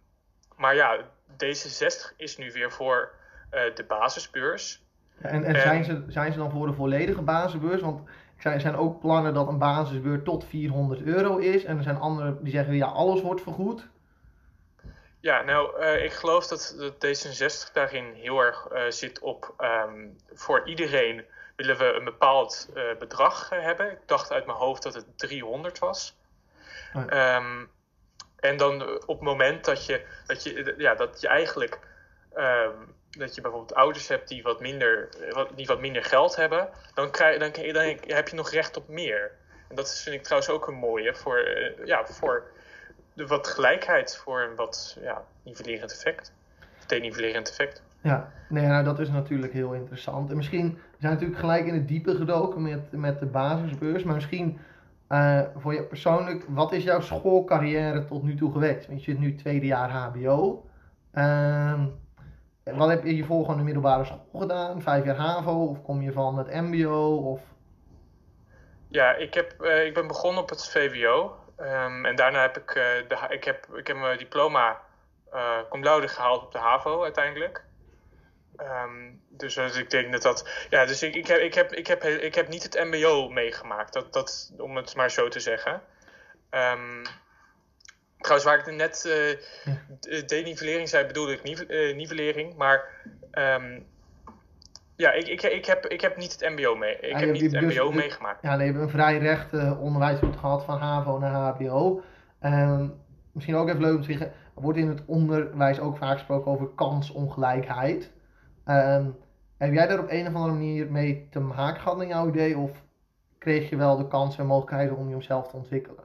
[0.56, 1.00] maar ja,
[1.34, 3.12] D66 is nu weer voor
[3.54, 4.84] uh, de basisbeurs.
[5.22, 7.82] En, en zijn, ze, zijn ze dan voor de volledige basisbeurs?
[7.82, 11.64] Want er zijn ook plannen dat een basisbeurs tot 400 euro is.
[11.64, 13.88] En er zijn anderen die zeggen, ja, alles wordt vergoed.
[15.20, 19.54] Ja, nou, uh, ik geloof dat, dat D66 daarin heel erg uh, zit op
[19.88, 23.92] um, voor iedereen willen we een bepaald uh, bedrag hebben.
[23.92, 26.18] Ik dacht uit mijn hoofd dat het 300 was.
[26.94, 27.36] Oh ja.
[27.36, 27.70] um,
[28.36, 31.80] en dan op het moment dat je, dat je, ja, dat je eigenlijk
[32.36, 35.10] um, dat je bijvoorbeeld ouders hebt die wat minder,
[35.56, 38.88] die wat minder geld hebben, dan, krijg, dan, dan, dan heb je nog recht op
[38.88, 39.32] meer.
[39.70, 42.44] En dat vind ik trouwens ook een mooie voor, uh, ja, voor
[43.14, 46.34] de wat gelijkheid, voor een wat ja, nivellerend effect.
[46.86, 47.82] Denivellerend effect.
[48.02, 50.30] Ja, nee, nou, dat is natuurlijk heel interessant.
[50.30, 54.60] En misschien zijn natuurlijk gelijk in het diepe gedoken met, met de basisbeurs, maar misschien
[55.10, 58.88] uh, voor je persoonlijk, wat is jouw schoolcarrière tot nu toe geweest?
[58.88, 60.66] Want je zit nu tweede jaar HBO.
[61.14, 61.84] Uh,
[62.64, 64.82] wat heb je hiervoor gewoon de middelbare school gedaan?
[64.82, 65.66] Vijf jaar HAVO?
[65.66, 67.16] Of kom je van het MBO?
[67.16, 67.42] Of...
[68.88, 71.36] Ja, ik, heb, uh, ik ben begonnen op het VWO.
[71.56, 74.82] Ehm, en daarna heb ik, uh, de, ik, heb, ik heb mijn diploma
[75.34, 77.64] uh, gehaald op de HAVO uiteindelijk.
[78.58, 80.50] Um, dus, dus, ik denk dat dat.
[80.70, 83.94] Ja, dus ik, ik, heb, ik, heb, ik, heb, ik heb niet het MBO meegemaakt,
[83.94, 85.82] dat, dat, om het maar zo te zeggen.
[86.52, 87.04] Um,
[88.18, 92.56] trouwens, waar ik net uh, denivellering zei, bedoelde ik nive, uh, nivellering.
[92.56, 92.84] Maar
[93.32, 93.86] um,
[94.96, 96.96] ja, ik, ik, ik, heb, ik heb niet het MBO mee.
[96.96, 98.42] Ik ja, heb niet het dus, MBO meegemaakt.
[98.42, 102.04] Ja, nee, we hebben een vrij recht uh, onderwijsroute gehad van HAVO naar HBO.
[103.32, 106.52] misschien ook even leuk om te zeggen, er wordt in het onderwijs ook vaak gesproken
[106.52, 108.12] over kansongelijkheid.
[108.68, 109.24] Um,
[109.58, 112.58] heb jij daar op een of andere manier mee te maken gehad in jouw idee?
[112.58, 112.72] Of
[113.38, 116.04] kreeg je wel de kansen en mogelijkheden om jezelf te ontwikkelen?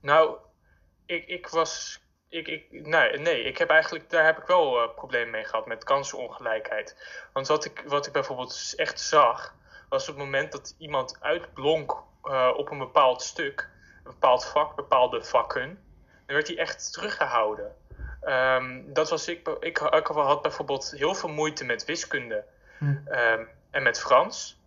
[0.00, 0.36] Nou,
[1.06, 2.04] ik, ik was.
[2.28, 5.66] Ik, ik, nee, nee, ik heb eigenlijk, daar heb ik wel uh, problemen mee gehad
[5.66, 6.96] met kansenongelijkheid.
[7.32, 9.54] Want wat ik, wat ik bijvoorbeeld echt zag,
[9.88, 13.70] was op het moment dat iemand uitblonk uh, op een bepaald stuk,
[14.04, 15.78] een bepaald vak, bepaalde vakken,
[16.26, 17.76] dan werd hij echt teruggehouden.
[18.26, 22.44] Um, dat was ik, ik, ik had bijvoorbeeld heel veel moeite met wiskunde
[22.78, 22.84] hm.
[22.84, 24.60] um, en met Frans.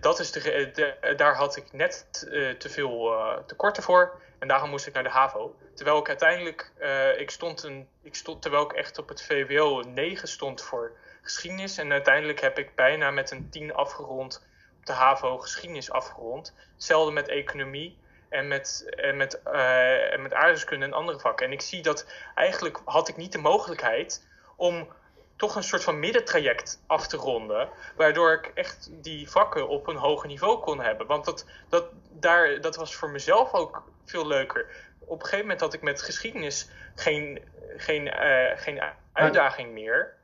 [0.00, 4.48] Dat is de, de, daar had ik net uh, te veel uh, tekorten voor en
[4.48, 5.56] daarom moest ik naar de HAVO.
[5.74, 9.80] Terwijl ik uiteindelijk, uh, ik stond een, ik stond, terwijl ik echt op het VWO
[9.80, 10.92] 9 stond voor
[11.22, 11.78] geschiedenis.
[11.78, 14.46] En uiteindelijk heb ik bijna met een 10 afgerond
[14.78, 16.54] op de HAVO geschiedenis afgerond.
[16.74, 21.46] Hetzelfde met economie en met, en met, uh, en met aardrijkskunde en andere vakken.
[21.46, 24.88] En ik zie dat eigenlijk had ik niet de mogelijkheid om
[25.36, 27.68] toch een soort van middentraject af te ronden.
[27.96, 31.06] Waardoor ik echt die vakken op een hoger niveau kon hebben.
[31.06, 34.66] Want dat, dat, daar, dat was voor mezelf ook veel leuker.
[34.98, 37.42] Op een gegeven moment had ik met geschiedenis geen,
[37.76, 40.14] geen, uh, geen uitdaging meer.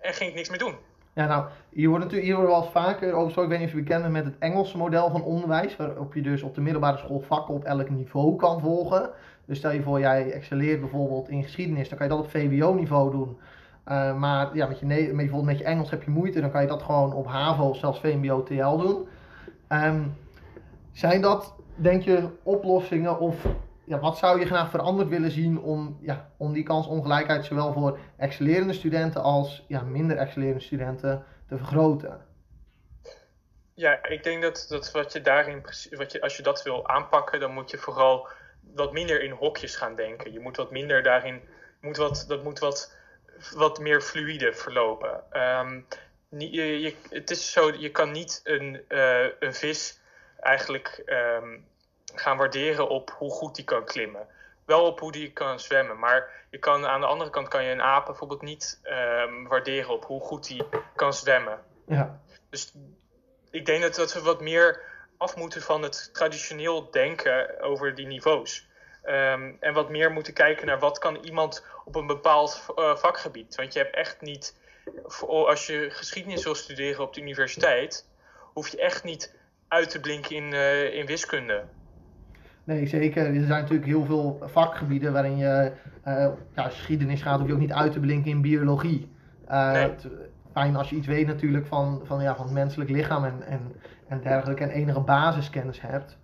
[0.00, 0.78] En ging ik niks meer doen.
[1.18, 3.42] Ja, nou, hier wordt natuurlijk hier wordt wel vaker over zo.
[3.42, 6.42] Ik weet niet of je bekend met het Engelse model van onderwijs, waarop je dus
[6.42, 9.10] op de middelbare school vakken op elk niveau kan volgen.
[9.44, 13.10] Dus stel je voor, jij excelleert bijvoorbeeld in geschiedenis, dan kan je dat op VWO-niveau
[13.10, 13.36] doen.
[13.88, 16.62] Uh, maar ja, met je, met, bijvoorbeeld met je Engels heb je moeite, dan kan
[16.62, 19.06] je dat gewoon op HAVO of zelfs VMBO TL doen.
[19.68, 20.14] Um,
[20.92, 23.46] zijn dat, denk je, oplossingen of
[23.88, 27.98] ja, wat zou je graag veranderd willen zien om, ja, om die kansongelijkheid zowel voor
[28.16, 32.26] excellerende studenten als ja, minder excellerende studenten te vergroten?
[33.74, 37.40] Ja, ik denk dat, dat wat je daarin, wat je, als je dat wil aanpakken,
[37.40, 38.28] dan moet je vooral
[38.74, 40.32] wat minder in hokjes gaan denken.
[40.32, 41.40] Je moet wat minder daarin,
[41.80, 42.96] moet wat, dat moet wat,
[43.54, 45.22] wat meer fluide verlopen.
[45.32, 45.86] Um,
[46.28, 50.00] je, je, het is zo, je kan niet een, uh, een vis
[50.40, 51.64] eigenlijk um,
[52.14, 54.26] gaan waarderen op hoe goed die kan klimmen.
[54.64, 57.70] Wel op hoe die kan zwemmen, maar je kan, aan de andere kant kan je
[57.70, 60.62] een aap bijvoorbeeld niet um, waarderen op hoe goed die
[60.96, 61.58] kan zwemmen.
[61.86, 62.20] Ja.
[62.50, 62.74] Dus
[63.50, 64.80] ik denk dat, dat we wat meer
[65.16, 68.66] af moeten van het traditioneel denken over die niveaus.
[69.04, 73.54] Um, en wat meer moeten kijken naar wat kan iemand op een bepaald uh, vakgebied.
[73.54, 74.56] Want je hebt echt niet,
[75.26, 78.06] als je geschiedenis wil studeren op de universiteit,
[78.52, 79.34] hoef je echt niet
[79.68, 81.64] uit te blinken in, uh, in wiskunde.
[82.68, 83.26] Nee, zeker.
[83.26, 85.72] Er zijn natuurlijk heel veel vakgebieden waarin je
[86.06, 89.10] uh, ja, geschiedenis gaat, hoef je ook niet uit te blinken in biologie.
[89.50, 89.94] Uh, nee.
[90.52, 93.72] Fijn als je iets weet natuurlijk van, van, ja, van het menselijk lichaam en, en,
[94.08, 96.18] en dergelijke en enige basiskennis hebt.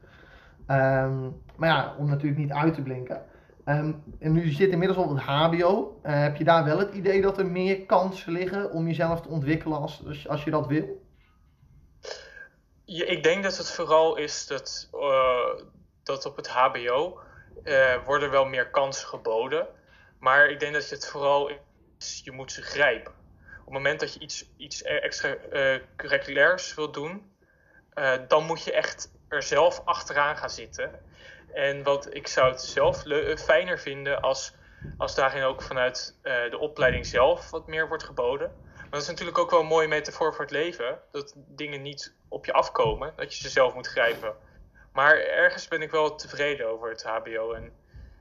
[0.69, 3.23] Um, maar ja, om natuurlijk niet uit te blinken.
[3.65, 6.01] Um, en nu zit inmiddels op het HBO.
[6.07, 9.29] Uh, heb je daar wel het idee dat er meer kansen liggen om jezelf te
[9.29, 11.03] ontwikkelen als, als je dat wil?
[12.85, 15.65] Ja, ik denk dat het vooral is dat, uh,
[16.05, 17.21] dat op het HBO
[17.65, 19.67] uh, worden wel meer kansen geboden.
[20.19, 21.51] Maar ik denk dat je het vooral
[22.23, 23.13] je moet ze grijpen.
[23.59, 27.33] Op het moment dat je iets, iets extra uh, curriculairs wilt doen,
[28.29, 30.91] dan moet je echt er zelf achteraan gaan zitten.
[31.53, 33.03] En wat ik zou het zelf
[33.37, 34.55] fijner vinden als,
[34.99, 38.53] als daarin ook vanuit de opleiding zelf wat meer wordt geboden.
[38.77, 40.99] Maar dat is natuurlijk ook wel een mooie metafoor voor het leven.
[41.13, 44.35] Dat dingen niet op je afkomen, dat je ze zelf moet grijpen.
[44.95, 47.73] Maar ergens ben ik wel tevreden over het HBO en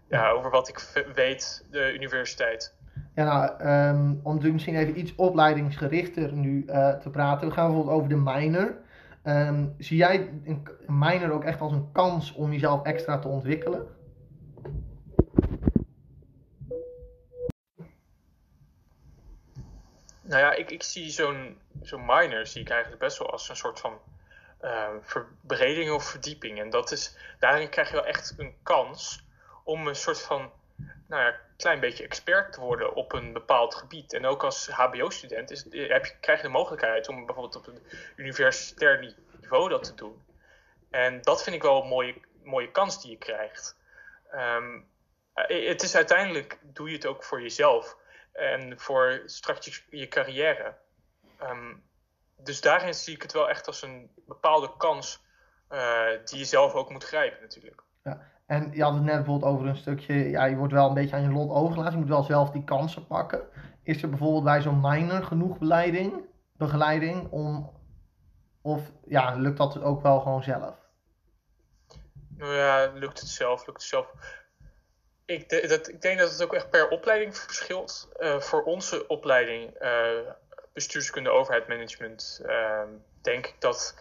[0.08, 2.76] ja, over wat ik weet, de universiteit.
[3.16, 7.48] Ja, nou, um, om natuurlijk misschien even iets opleidingsgerichter nu uh, te praten.
[7.48, 8.78] We gaan bijvoorbeeld over de minor.
[9.24, 13.88] Um, zie jij een minor ook echt als een kans om jezelf extra te ontwikkelen?
[20.22, 23.56] Nou ja, ik, ik zie zo'n zo'n minor zie ik eigenlijk best wel als een
[23.56, 24.00] soort van
[25.02, 26.60] verbreding of verdieping.
[26.60, 29.24] En dat is, daarin krijg je wel echt een kans
[29.64, 30.52] om een soort van
[31.08, 34.14] nou ja, klein beetje expert te worden op een bepaald gebied.
[34.14, 37.84] En ook als HBO-student is, heb je, krijg je de mogelijkheid om bijvoorbeeld op een
[38.16, 40.24] universitair niveau dat te doen.
[40.90, 43.78] En dat vind ik wel een mooie, mooie kans die je krijgt.
[44.34, 44.88] Um,
[45.34, 47.98] het is uiteindelijk, doe je het ook voor jezelf
[48.32, 50.76] en voor straks je, je carrière.
[51.42, 51.84] Um,
[52.44, 55.22] dus daarin zie ik het wel echt als een bepaalde kans
[55.70, 57.84] uh, die je zelf ook moet grijpen natuurlijk.
[58.04, 58.32] Ja.
[58.46, 61.16] En je had het net bijvoorbeeld over een stukje, ja, je wordt wel een beetje
[61.16, 61.94] aan je lot overgelaten.
[61.94, 63.48] Je moet wel zelf die kansen pakken.
[63.84, 66.26] Is er bijvoorbeeld bij zo'n minor genoeg begeleiding,
[66.58, 67.72] begeleiding om,
[68.62, 70.76] of ja, lukt dat ook wel gewoon zelf?
[72.38, 74.12] Nou ja, lukt het zelf, lukt het zelf.
[75.26, 78.10] Ik, de, dat, ik denk dat het ook echt per opleiding verschilt.
[78.20, 79.90] Uh, voor onze opleiding, uh,
[80.74, 82.82] bestuurskunde, overheid, management, uh,
[83.22, 83.96] denk ik dat,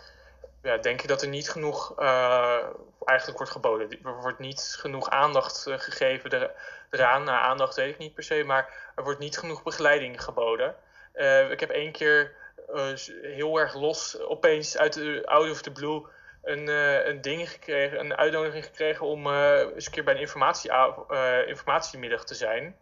[0.62, 2.58] ja, denk ik dat er niet genoeg uh,
[3.04, 3.90] eigenlijk wordt geboden.
[4.04, 6.50] Er wordt niet genoeg aandacht uh, gegeven er,
[6.90, 7.24] eraan.
[7.24, 10.74] Nou, aandacht weet ik niet per se, maar er wordt niet genoeg begeleiding geboden.
[11.14, 12.40] Uh, ik heb één keer
[13.22, 16.06] heel erg los, opeens uit de out of the blue,
[16.42, 16.68] een,
[17.08, 20.70] een ding gekregen, een uitnodiging gekregen om eens een keer bij een informatie,
[21.46, 22.76] informatiemiddag te zijn.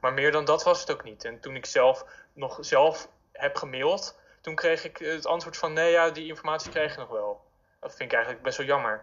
[0.00, 1.24] Maar meer dan dat was het ook niet.
[1.24, 3.08] En toen ik zelf nog zelf
[3.40, 7.08] heb gemaild, toen kreeg ik het antwoord van nee, ja, die informatie krijg je nog
[7.08, 7.40] wel.
[7.80, 9.02] Dat vind ik eigenlijk best wel jammer.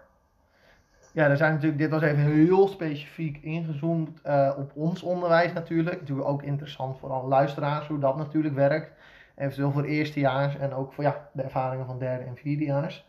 [1.11, 5.99] Ja, er zijn natuurlijk, dit was even heel specifiek ingezoomd uh, op ons onderwijs natuurlijk.
[5.99, 8.91] Natuurlijk ook interessant voor alle luisteraars hoe dat natuurlijk werkt.
[9.35, 13.05] Eventueel voor eerstejaars en ook voor ja, de ervaringen van derde en vierdejaars.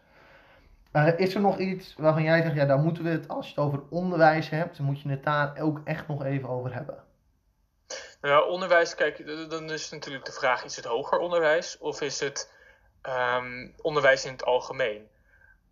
[0.93, 3.55] Uh, is er nog iets waarvan jij zegt, ja, daar moeten we het, als je
[3.55, 6.97] het over onderwijs hebt, dan moet je het daar ook echt nog even over hebben?
[8.21, 12.53] Nou, onderwijs, kijk, dan is natuurlijk de vraag: is het hoger onderwijs of is het
[13.03, 15.09] um, onderwijs in het algemeen?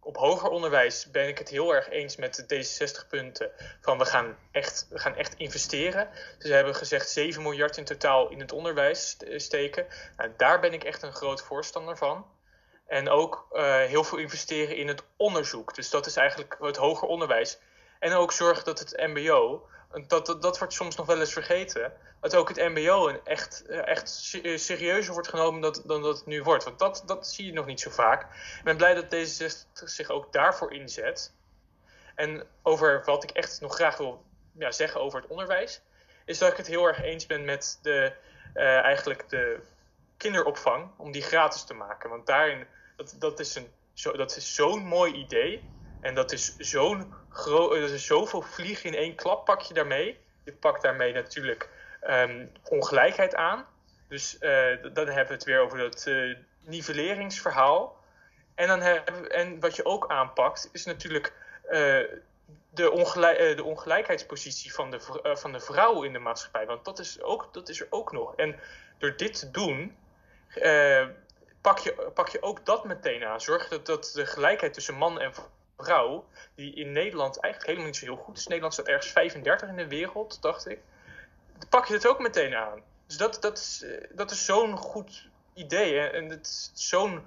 [0.00, 4.04] Op hoger onderwijs ben ik het heel erg eens met deze 60 punten van we
[4.04, 6.08] gaan echt, we gaan echt investeren.
[6.38, 9.86] Ze hebben gezegd 7 miljard in totaal in het onderwijs steken.
[10.16, 12.26] Nou, daar ben ik echt een groot voorstander van.
[12.86, 15.74] En ook uh, heel veel investeren in het onderzoek.
[15.74, 17.58] Dus dat is eigenlijk het hoger onderwijs.
[17.98, 19.68] En ook zorgen dat het MBO
[20.04, 21.92] dat, dat, dat wordt soms nog wel eens vergeten.
[22.20, 24.08] Dat ook het MBO echt, echt
[24.54, 26.64] serieuzer wordt genomen dan, dat het nu wordt.
[26.64, 28.22] Want dat, dat zie je nog niet zo vaak.
[28.58, 31.32] Ik ben blij dat D66 zich ook daarvoor inzet.
[32.14, 35.80] En over wat ik echt nog graag wil ja, zeggen over het onderwijs,
[36.24, 38.12] is dat ik het heel erg eens ben met de,
[38.54, 39.60] uh, eigenlijk de
[40.16, 42.10] kinderopvang, om die gratis te maken.
[42.10, 43.60] Want daarin, dat, dat is,
[44.02, 45.62] dat is zo'n mooi idee.
[46.00, 50.18] En dat is, zo'n groot, dat is zoveel vliegen in één klap pak je daarmee.
[50.44, 51.68] Je pakt daarmee natuurlijk
[52.08, 53.66] um, ongelijkheid aan.
[54.08, 57.96] Dus uh, dan hebben we het weer over dat uh, nivelleringsverhaal.
[58.54, 61.32] En, dan en wat je ook aanpakt, is natuurlijk
[62.70, 65.00] de, ongelijk, de ongelijkheidspositie van de,
[65.34, 66.66] van de vrouw in de maatschappij.
[66.66, 68.36] Want dat is, ook, dat is er ook nog.
[68.36, 68.60] En
[68.98, 69.96] door dit te doen,
[71.60, 73.40] pak, je, pak je ook dat meteen aan.
[73.40, 75.50] Zorg dat, dat de gelijkheid tussen man en vrouw,
[76.54, 78.46] die in Nederland eigenlijk helemaal niet zo heel goed is.
[78.46, 80.78] Nederland staat ergens 35 in de wereld, dacht ik.
[81.58, 82.80] Dan pak je het ook meteen aan.
[83.06, 86.00] Dus dat, dat is, dat is zo'n goed idee.
[86.00, 87.20] En het is zo'n,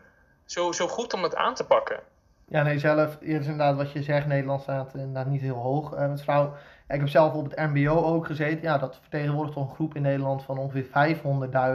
[0.46, 2.00] zo, zo goed om dat aan te pakken.
[2.46, 6.08] Ja, nee, zelf, is inderdaad wat je zegt, Nederland staat inderdaad niet heel hoog uh,
[6.08, 6.54] met vrouw.
[6.88, 8.62] Ik heb zelf op het MBO ook gezeten.
[8.62, 11.18] Ja, dat vertegenwoordigt een groep in Nederland van ongeveer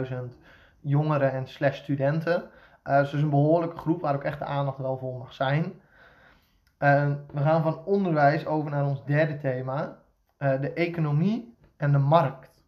[0.09, 0.15] 500.000
[0.81, 2.49] jongeren en slash studenten.
[2.83, 5.81] Uh, dus een behoorlijke groep waar ook echt de aandacht wel voor mag zijn.
[6.85, 9.97] En we gaan van onderwijs over naar ons derde thema,
[10.39, 12.63] uh, de economie en de markt.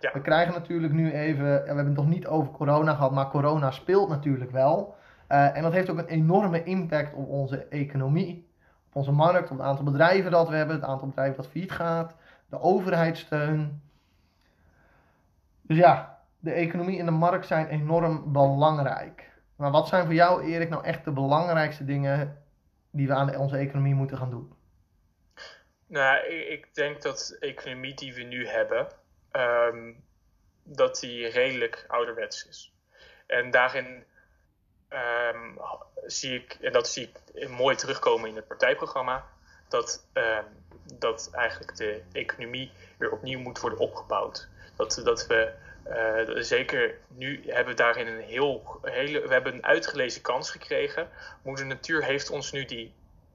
[0.00, 0.12] Ja.
[0.12, 3.70] We krijgen natuurlijk nu even, we hebben het nog niet over corona gehad, maar corona
[3.70, 4.94] speelt natuurlijk wel.
[5.28, 8.48] Uh, en dat heeft ook een enorme impact op onze economie,
[8.86, 11.72] op onze markt, op het aantal bedrijven dat we hebben, het aantal bedrijven dat failliet
[11.72, 12.14] gaat,
[12.48, 13.82] de overheidssteun.
[15.62, 19.30] Dus ja, de economie en de markt zijn enorm belangrijk.
[19.56, 22.38] Maar wat zijn voor jou, Erik, nou echt de belangrijkste dingen
[22.90, 24.54] die we aan onze economie moeten gaan doen?
[25.86, 28.88] Nou, ik denk dat de economie die we nu hebben,
[29.32, 30.04] um,
[30.62, 32.72] dat die redelijk ouderwets is.
[33.26, 34.04] En daarin
[34.88, 35.58] um,
[36.06, 39.26] zie ik, en dat zie ik mooi terugkomen in het partijprogramma,
[39.68, 40.44] dat, um,
[40.98, 44.48] dat eigenlijk de economie weer opnieuw moet worden opgebouwd.
[44.76, 45.52] Dat, dat we
[45.90, 51.08] uh, zeker nu hebben we daarin een heel hele, we hebben een uitgelezen kans gekregen.
[51.42, 52.92] Moeder Natuur heeft ons nu die,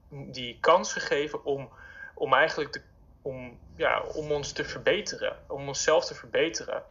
[0.08, 1.70] die kans gegeven om,
[2.14, 2.82] om eigenlijk
[3.22, 6.82] om, ja, om ons te verbeteren, om onszelf te verbeteren.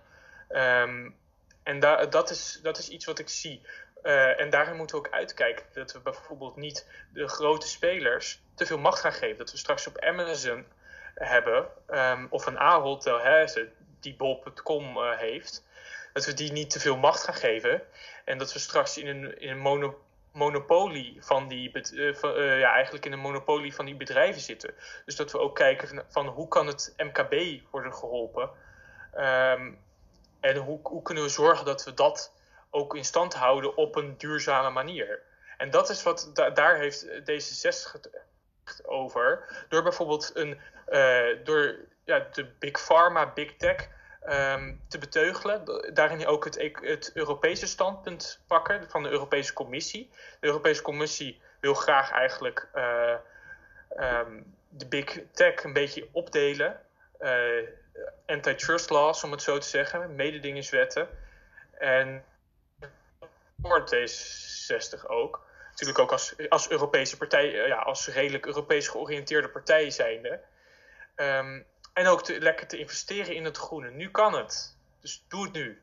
[0.50, 1.16] Um,
[1.64, 3.62] en da dat, is, dat is iets wat ik zie.
[4.04, 8.66] Uh, en daarin moeten we ook uitkijken dat we bijvoorbeeld niet de grote spelers te
[8.66, 9.38] veel macht gaan geven.
[9.38, 10.66] Dat we straks op Amazon
[11.16, 13.04] hebben, um, of een Ahold
[14.06, 15.64] die bol.com uh, heeft,
[16.14, 17.82] dat we die niet te veel macht gaan geven.
[18.26, 22.60] En dat we straks in een, in een mono, monopolie van die, uh, van, uh,
[22.60, 24.74] ja, eigenlijk in een monopolie van die bedrijven zitten.
[25.06, 28.50] Dus dat we ook kijken van, hoe kan het MKB worden geholpen.
[29.18, 29.80] Um,
[30.40, 32.34] en hoe, hoe kunnen we zorgen dat we dat
[32.70, 35.22] ook in stand houden op een duurzame manier.
[35.58, 38.10] En dat is wat da daar heeft D66 het
[38.84, 39.44] over.
[39.70, 40.60] Door bijvoorbeeld een,
[41.44, 43.88] door ja, de big pharma, big tech
[44.30, 45.92] um, te beteugelen.
[45.94, 50.10] Daarin ook het, het Europese standpunt pakken van de Europese Commissie.
[50.40, 53.14] De Europese Commissie wil graag eigenlijk uh,
[53.98, 56.80] um, de big tech een beetje opdelen.
[57.22, 57.68] Uh,
[58.26, 61.08] antitrust laws, om het zo te zeggen, mededingingswetten.
[61.78, 62.24] En
[63.62, 65.44] voor D66 ook.
[65.70, 70.40] Natuurlijk ook als, als Europese partij, ja, als redelijk Europees georiënteerde partij zijnde.
[71.16, 73.92] Um, en ook te, lekker te investeren in het groene.
[73.92, 74.78] Nu kan het.
[75.02, 75.82] Dus doe het nu.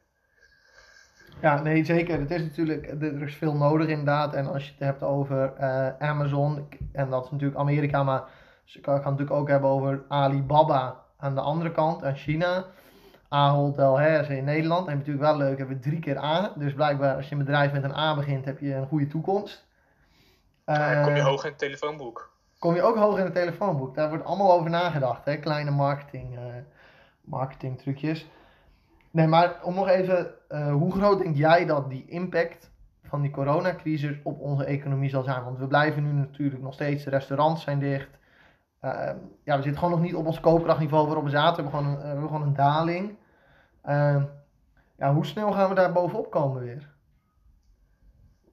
[1.40, 2.20] Ja, nee, zeker.
[2.20, 4.34] Het is natuurlijk, er is veel nodig inderdaad.
[4.34, 8.24] En als je het hebt over uh, Amazon, en dat is natuurlijk Amerika, maar
[8.64, 12.66] je kan het natuurlijk ook hebben over Alibaba aan de andere kant, aan China.
[13.28, 14.88] Ahold Delhaize in Nederland.
[14.88, 16.52] En natuurlijk wel leuk, hebben we drie keer A.
[16.56, 19.66] Dus blijkbaar als je een bedrijf met een A begint, heb je een goede toekomst.
[20.66, 22.31] Uh, kom je hoog in het telefoonboek
[22.62, 23.94] kom je ook hoog in het telefoonboek.
[23.94, 25.36] Daar wordt allemaal over nagedacht, hè?
[25.36, 26.44] kleine marketing, uh,
[27.20, 28.30] marketing trucjes.
[29.10, 32.70] Nee, maar om nog even, uh, hoe groot denk jij dat die impact
[33.02, 35.44] van die coronacrisis op onze economie zal zijn?
[35.44, 38.18] Want we blijven nu natuurlijk nog steeds, de restaurants zijn dicht.
[38.82, 39.10] Uh,
[39.44, 41.64] ja, we zitten gewoon nog niet op ons koopkrachtniveau waarop we zaten.
[41.64, 43.16] We hebben gewoon een, we gewoon een daling.
[44.96, 46.91] ja, hoe snel gaan we daar bovenop komen weer?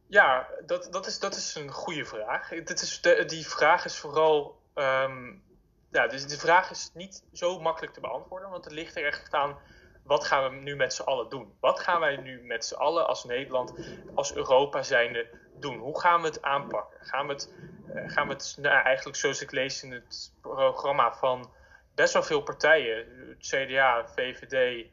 [0.09, 2.49] Ja, dat, dat, is, dat is een goede vraag.
[2.49, 4.61] Dit is de, die vraag is vooral.
[4.75, 5.43] Um,
[5.91, 9.33] ja, dus de vraag is niet zo makkelijk te beantwoorden, want het ligt er echt
[9.33, 9.57] aan.
[10.03, 11.53] Wat gaan we nu met z'n allen doen?
[11.59, 13.73] Wat gaan wij nu met z'n allen als Nederland,
[14.15, 15.27] als Europa zijnde
[15.59, 15.77] doen?
[15.77, 17.05] Hoe gaan we het aanpakken?
[17.05, 17.53] Gaan we het,
[17.93, 21.51] uh, gaan we het nou, eigenlijk zoals ik lees in het programma van
[21.95, 23.05] best wel veel partijen,
[23.39, 24.85] CDA, VVD,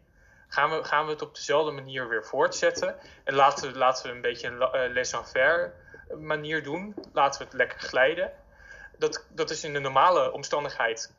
[0.49, 2.97] gaan we, gaan we het op dezelfde manier weer voortzetten.
[3.25, 5.73] En laten we, laten we een beetje een laissez-faire
[6.15, 6.95] manier doen.
[7.13, 8.33] Laten we het lekker glijden.
[8.99, 11.13] Dat, dat is in de normale omstandigheid,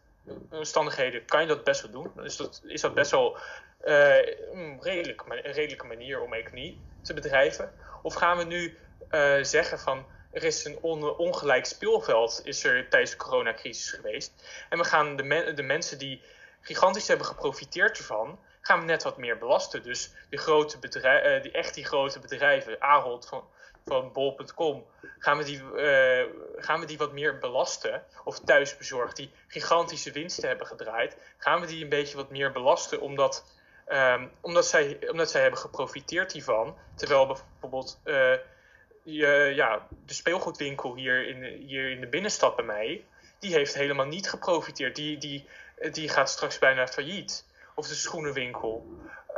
[0.51, 2.11] omstandigheden kan je dat best wel doen.
[2.15, 3.37] Dus dat, is dat best wel
[3.85, 4.15] uh,
[4.51, 7.73] een, redelijk, een redelijke manier om economie te bedrijven.
[8.01, 8.77] Of gaan we nu
[9.11, 14.33] uh, zeggen van er is een on, ongelijk speelveld is er tijdens de coronacrisis geweest.
[14.69, 16.21] En we gaan de, de mensen die
[16.61, 19.83] gigantisch hebben geprofiteerd ervan, gaan we net wat meer belasten.
[19.83, 23.43] Dus die, grote bedrijven, uh, die echt die grote bedrijven, Ahold van,
[23.85, 24.85] van bol.com,
[25.19, 26.25] gaan, we die, uh,
[26.57, 28.03] gaan we die wat meer belasten.
[28.23, 33.01] Of thuisbezorgd, die gigantische winsten hebben gedraaid, gaan we die een beetje wat meer belasten,
[33.01, 33.45] omdat,
[33.87, 36.77] um, omdat, zij, omdat zij hebben geprofiteerd hiervan.
[36.95, 37.99] Terwijl bijvoorbeeld
[39.03, 43.05] je, ja, de speelgoedwinkel hier in, hier in de binnenstad bij mij,
[43.39, 44.95] die heeft helemaal niet geprofiteerd.
[44.95, 45.47] Die, die,
[45.91, 47.45] die gaat straks bijna failliet.
[47.77, 48.85] Of de schoenenwinkel.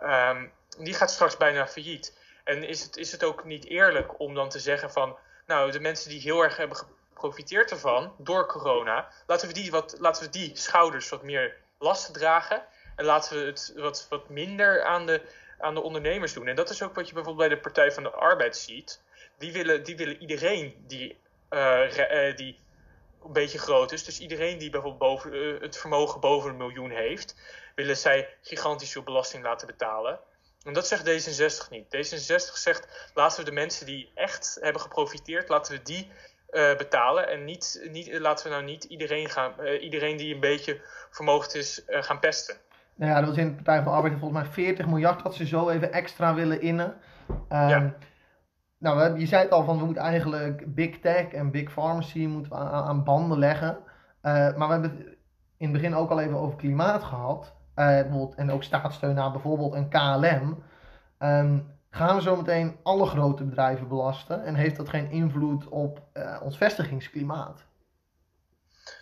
[0.04, 2.18] Um, die gaat straks bijna failliet.
[2.44, 5.80] En is het, is het ook niet eerlijk om dan te zeggen van, nou, de
[5.80, 10.30] mensen die heel erg hebben geprofiteerd ervan door corona, laten we die, wat, laten we
[10.30, 12.64] die schouders wat meer lasten dragen.
[12.96, 15.22] En laten we het wat, wat minder aan de,
[15.60, 16.48] aan de ondernemers doen.
[16.48, 19.02] En dat is ook wat je bijvoorbeeld bij de Partij van de Arbeid ziet.
[19.38, 21.18] Die willen, die willen iedereen die,
[21.50, 22.60] uh, die
[23.26, 24.04] een beetje groot is.
[24.04, 27.36] Dus iedereen die bijvoorbeeld boven, uh, het vermogen boven een miljoen heeft,
[27.76, 30.20] willen zij gigantisch veel belasting laten betalen.
[30.64, 31.86] En dat zegt D66 niet.
[31.86, 36.12] D66 zegt, laten we de mensen die echt hebben geprofiteerd, laten we die
[36.52, 37.30] uh, betalen.
[37.30, 41.60] En niet, niet, laten we nou niet iedereen, gaan, uh, iedereen die een beetje vermogen
[41.60, 42.56] is, gaan pesten.
[42.96, 45.36] Nou ja, dat was in de Partij van de Arbeid volgens mij 40 miljard dat
[45.36, 46.98] ze zo even extra willen innen.
[47.30, 47.94] Um, ja.
[48.80, 52.56] Nou, je zei het al van we moeten eigenlijk big tech en big pharmacy moeten
[52.58, 53.78] aan, banden leggen.
[54.22, 55.18] maar we hebben het
[55.58, 57.54] in het begin ook al even over klimaat gehad.
[57.76, 60.64] Uh, en ook staatssteun aan bijvoorbeeld een KLM.
[61.20, 66.02] Um, gaan we zo meteen alle grote bedrijven belasten en heeft dat geen invloed op
[66.14, 67.66] uh, ons vestigingsklimaat?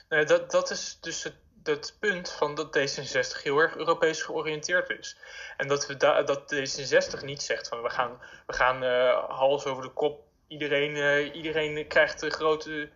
[0.10, 1.36] Nee, dat, dat is dus het,
[1.68, 5.18] het punt van dat D66 heel erg Europees georiënteerd is.
[5.58, 9.66] En dat, we da, dat D66 niet zegt van we gaan, we gaan uh, hals
[9.66, 10.26] over de kop.
[10.48, 12.90] Iedereen, uh, iedereen krijgt een grote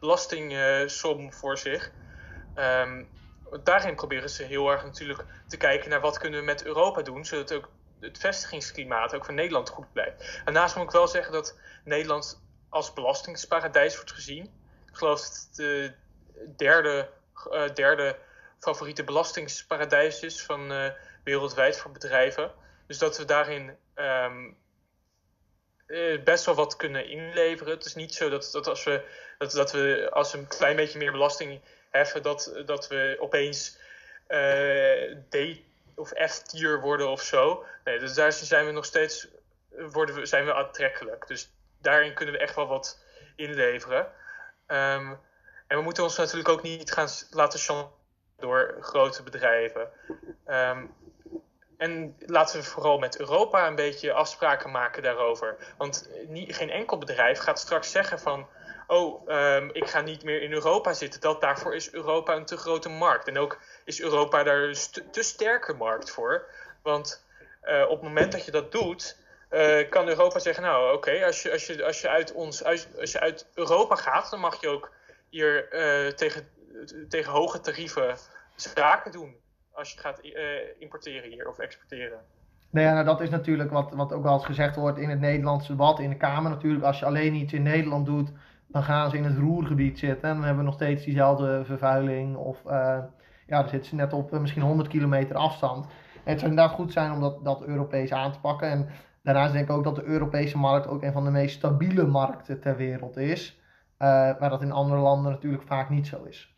[0.00, 1.90] belastingsom voor zich.
[2.56, 3.08] Um,
[3.62, 7.24] daarin proberen ze heel erg natuurlijk te kijken naar wat kunnen we met Europa doen,
[7.24, 7.68] zodat ook
[8.00, 10.40] het vestigingsklimaat ook van Nederland goed blijft.
[10.44, 14.44] Daarnaast moet ik wel zeggen dat Nederland als belastingsparadijs wordt gezien.
[14.88, 15.92] Ik geloof dat het de
[16.56, 17.08] derde,
[17.50, 18.16] uh, derde
[18.58, 20.86] favoriete belastingsparadijs is van uh,
[21.24, 22.52] wereldwijd voor bedrijven.
[22.86, 24.56] Dus dat we daarin um,
[25.86, 27.72] uh, best wel wat kunnen inleveren.
[27.72, 29.04] Het is niet zo dat, dat, als, we,
[29.38, 31.60] dat, dat we als we een klein beetje meer belasting
[31.90, 33.78] heffen, dat, dat we opeens
[35.28, 35.36] D
[35.94, 37.64] of F-tier worden of zo.
[37.84, 39.28] Nee, dus daar zijn we nog steeds
[39.70, 41.26] worden we, zijn we aantrekkelijk.
[41.26, 43.04] Dus daarin kunnen we echt wel wat
[43.36, 44.12] inleveren.
[44.66, 45.18] Um,
[45.70, 47.98] en we moeten ons natuurlijk ook niet gaan laten chanteren
[48.38, 49.88] door grote bedrijven.
[50.46, 50.94] Um,
[51.76, 55.56] en laten we vooral met Europa een beetje afspraken maken daarover.
[55.76, 58.48] Want niet, geen enkel bedrijf gaat straks zeggen van
[58.86, 61.20] oh, um, ik ga niet meer in Europa zitten.
[61.20, 63.28] Dat, daarvoor is Europa een te grote markt.
[63.28, 64.76] En ook is Europa daar een
[65.10, 66.46] te sterke markt voor.
[66.82, 67.24] Want
[67.64, 69.16] uh, op het moment dat je dat doet,
[69.50, 72.86] uh, kan Europa zeggen, nou oké, als, je, als, je, als, je uit ons, als,
[73.00, 74.90] als je uit Europa gaat, dan mag je ook
[75.30, 76.48] hier uh, tegen,
[77.08, 78.16] tegen hoge tarieven
[78.54, 79.34] zaken doen.
[79.72, 80.20] Als je gaat
[80.78, 82.18] importeren hier of exporteren.
[82.70, 85.20] Nou ja, nou dat is natuurlijk wat, wat ook wel eens gezegd wordt in het
[85.20, 86.84] Nederlandse debat, in de Kamer natuurlijk.
[86.84, 88.32] Als je alleen iets in Nederland doet,
[88.66, 92.36] dan gaan ze in het roergebied zitten en dan hebben we nog steeds diezelfde vervuiling.
[92.36, 92.72] Of uh,
[93.46, 95.86] ja, dan zitten ze net op misschien 100 kilometer afstand.
[96.24, 98.68] En het zou inderdaad goed zijn om dat, dat Europees aan te pakken.
[98.68, 98.88] En
[99.22, 102.60] daarnaast denk ik ook dat de Europese markt ook een van de meest stabiele markten
[102.60, 103.59] ter wereld is.
[104.02, 106.54] Uh, maar dat in andere landen natuurlijk vaak niet zo is.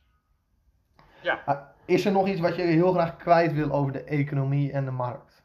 [1.21, 1.75] Ja.
[1.85, 4.91] is er nog iets wat je heel graag kwijt wil over de economie en de
[4.91, 5.43] markt?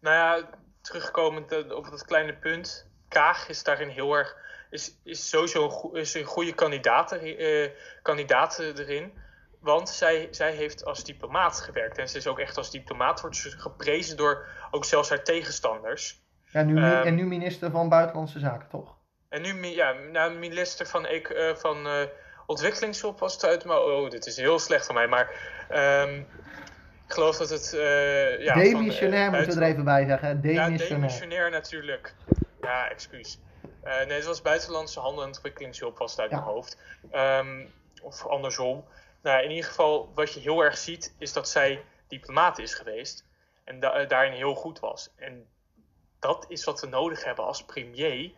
[0.00, 0.48] Nou ja,
[0.80, 2.90] terugkomend op dat kleine punt.
[3.08, 4.36] Kaag is daarin heel erg
[4.70, 7.18] is, is sowieso een, is een goede kandidaat,
[8.02, 9.12] kandidaat erin.
[9.60, 11.98] Want zij, zij heeft als diplomaat gewerkt.
[11.98, 16.22] En ze is ook echt als diplomaat wordt ze geprezen door ook zelfs haar tegenstanders.
[16.46, 18.98] Ja, nu, um, en nu minister van Buitenlandse Zaken, toch?
[19.30, 22.02] En nu ja, nou, minister van, uh, van uh,
[22.46, 23.64] Ontwikkelingshulp was het uit.
[23.64, 25.06] Maar oh, dit is heel slecht van mij.
[25.06, 25.30] Maar
[26.04, 26.26] um,
[27.06, 27.72] ik geloof dat het.
[27.74, 30.40] Uh, ja, demissionair van, moeten we er even bij zeggen.
[30.40, 30.80] Demissionair.
[30.80, 32.14] Ja, demissionair natuurlijk.
[32.60, 33.38] Ja, excuus.
[33.84, 36.36] Nee, het was buitenlandse handel en ontwikkelingshulp was het uit ja.
[36.36, 36.78] mijn hoofd.
[37.12, 37.72] Um,
[38.02, 38.84] of andersom.
[39.22, 43.24] Nou, in ieder geval, wat je heel erg ziet, is dat zij diplomaat is geweest.
[43.64, 45.10] En da daarin heel goed was.
[45.16, 45.46] En
[46.18, 48.32] dat is wat we nodig hebben als premier.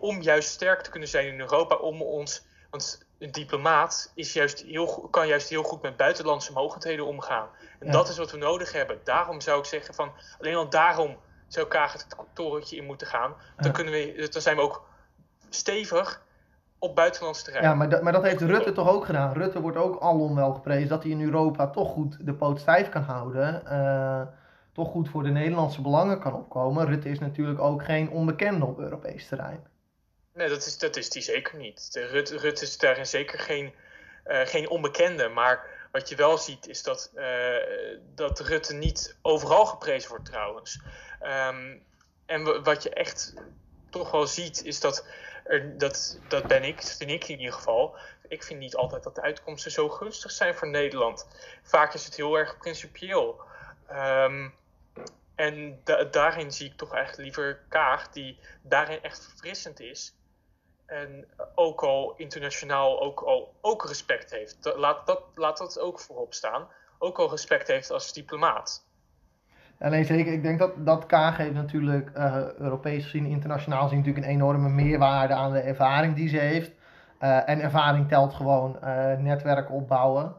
[0.00, 1.74] Om juist sterk te kunnen zijn in Europa.
[1.74, 2.48] Om ons.
[2.70, 7.48] Want een diplomaat is juist heel, kan juist heel goed met buitenlandse mogendheden omgaan.
[7.78, 8.98] En dat is wat we nodig hebben.
[9.04, 10.12] Daarom zou ik zeggen van.
[10.38, 11.16] Alleen al daarom
[11.48, 13.34] zou Kaag het torentje in moeten gaan.
[13.56, 14.88] Dan, kunnen we, dan zijn we ook
[15.48, 16.22] stevig
[16.78, 17.64] op buitenlands terrein.
[17.64, 19.32] Ja, maar, dat, maar dat heeft Rutte toch ook gedaan.
[19.32, 22.88] Rutte wordt ook alom wel geprezen dat hij in Europa toch goed de poot stijf
[22.88, 23.62] kan houden.
[23.64, 24.22] Uh,
[24.72, 26.86] toch goed voor de Nederlandse belangen kan opkomen.
[26.86, 29.66] Rutte is natuurlijk ook geen onbekende op Europees terrein.
[30.34, 31.88] Nee, dat is, dat is die zeker niet.
[31.92, 33.74] Rutte, Rutte is daarin zeker geen,
[34.26, 35.28] uh, geen onbekende.
[35.28, 37.24] Maar wat je wel ziet is dat, uh,
[38.14, 40.80] dat Rutte niet overal geprezen wordt trouwens.
[41.22, 41.82] Um,
[42.26, 43.34] en wat je echt
[43.90, 45.06] toch wel ziet is dat
[45.76, 47.96] dat, dat ben ik, dat vind ik in ieder geval.
[48.28, 51.28] Ik vind niet altijd dat de uitkomsten zo gunstig zijn voor Nederland.
[51.62, 53.40] Vaak is het heel erg principieel.
[53.92, 54.54] Um,
[55.40, 55.80] en
[56.10, 60.14] daarin zie ik toch echt liever Kaag, die daarin echt verfrissend is.
[60.86, 64.72] En ook al internationaal ook al ook respect heeft.
[64.76, 66.68] Laat dat, laat dat ook voorop staan.
[66.98, 68.88] Ook al respect heeft als diplomaat.
[69.78, 70.32] Nee, zeker.
[70.32, 74.68] Ik denk dat, dat Kaag heeft natuurlijk uh, Europees gezien, internationaal gezien natuurlijk een enorme
[74.68, 76.70] meerwaarde aan de ervaring die ze heeft.
[77.20, 80.36] Uh, en ervaring telt gewoon uh, netwerk opbouwen.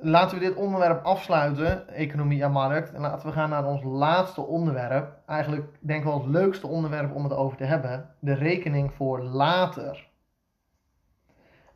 [0.00, 2.92] Laten we dit onderwerp afsluiten, economie en markt.
[2.92, 5.12] En laten we gaan naar ons laatste onderwerp.
[5.26, 8.10] Eigenlijk denk ik wel het leukste onderwerp om het over te hebben.
[8.18, 10.08] De rekening voor later.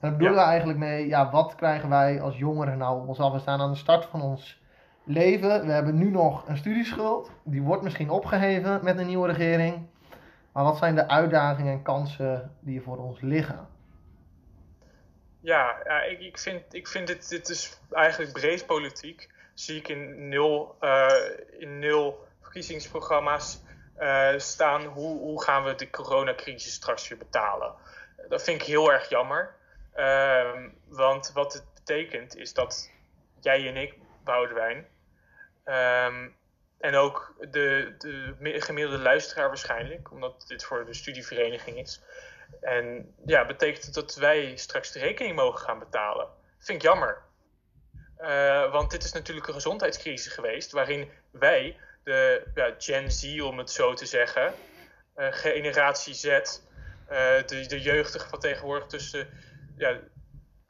[0.03, 0.45] En daar bedoelen ja.
[0.45, 3.33] we eigenlijk mee, ja, wat krijgen wij als jongeren nou op ons af?
[3.33, 4.63] We staan aan de start van ons
[5.05, 5.67] leven.
[5.67, 7.31] We hebben nu nog een studieschuld.
[7.45, 9.87] Die wordt misschien opgeheven met een nieuwe regering.
[10.53, 13.72] Maar wat zijn de uitdagingen en kansen die voor ons liggen?
[15.43, 19.31] Ja, ik, ik, vind, ik vind dit, dit is eigenlijk breed politiek.
[19.55, 21.11] Zie ik in nul, uh,
[21.59, 23.61] in nul verkiezingsprogramma's
[23.99, 24.85] uh, staan.
[24.85, 27.75] Hoe, hoe gaan we de coronacrisis straks weer betalen?
[28.29, 29.55] Dat vind ik heel erg jammer.
[29.97, 32.91] Uh, want wat het betekent is dat
[33.41, 34.87] jij en ik, Boudewijn,
[35.65, 36.35] Um,
[36.79, 42.03] en ook de, de gemiddelde luisteraar waarschijnlijk, omdat dit voor de studievereniging is.
[42.63, 46.29] En ja, betekent dat wij straks de rekening mogen gaan betalen.
[46.59, 47.23] Vind ik jammer.
[48.19, 53.59] Uh, want dit is natuurlijk een gezondheidscrisis geweest, waarin wij, de ja, Gen Z om
[53.59, 54.55] het zo te zeggen,
[55.17, 56.39] uh, generatie Z, uh,
[57.47, 59.29] de, de jeugdige van tegenwoordig tussen
[59.77, 59.99] ja,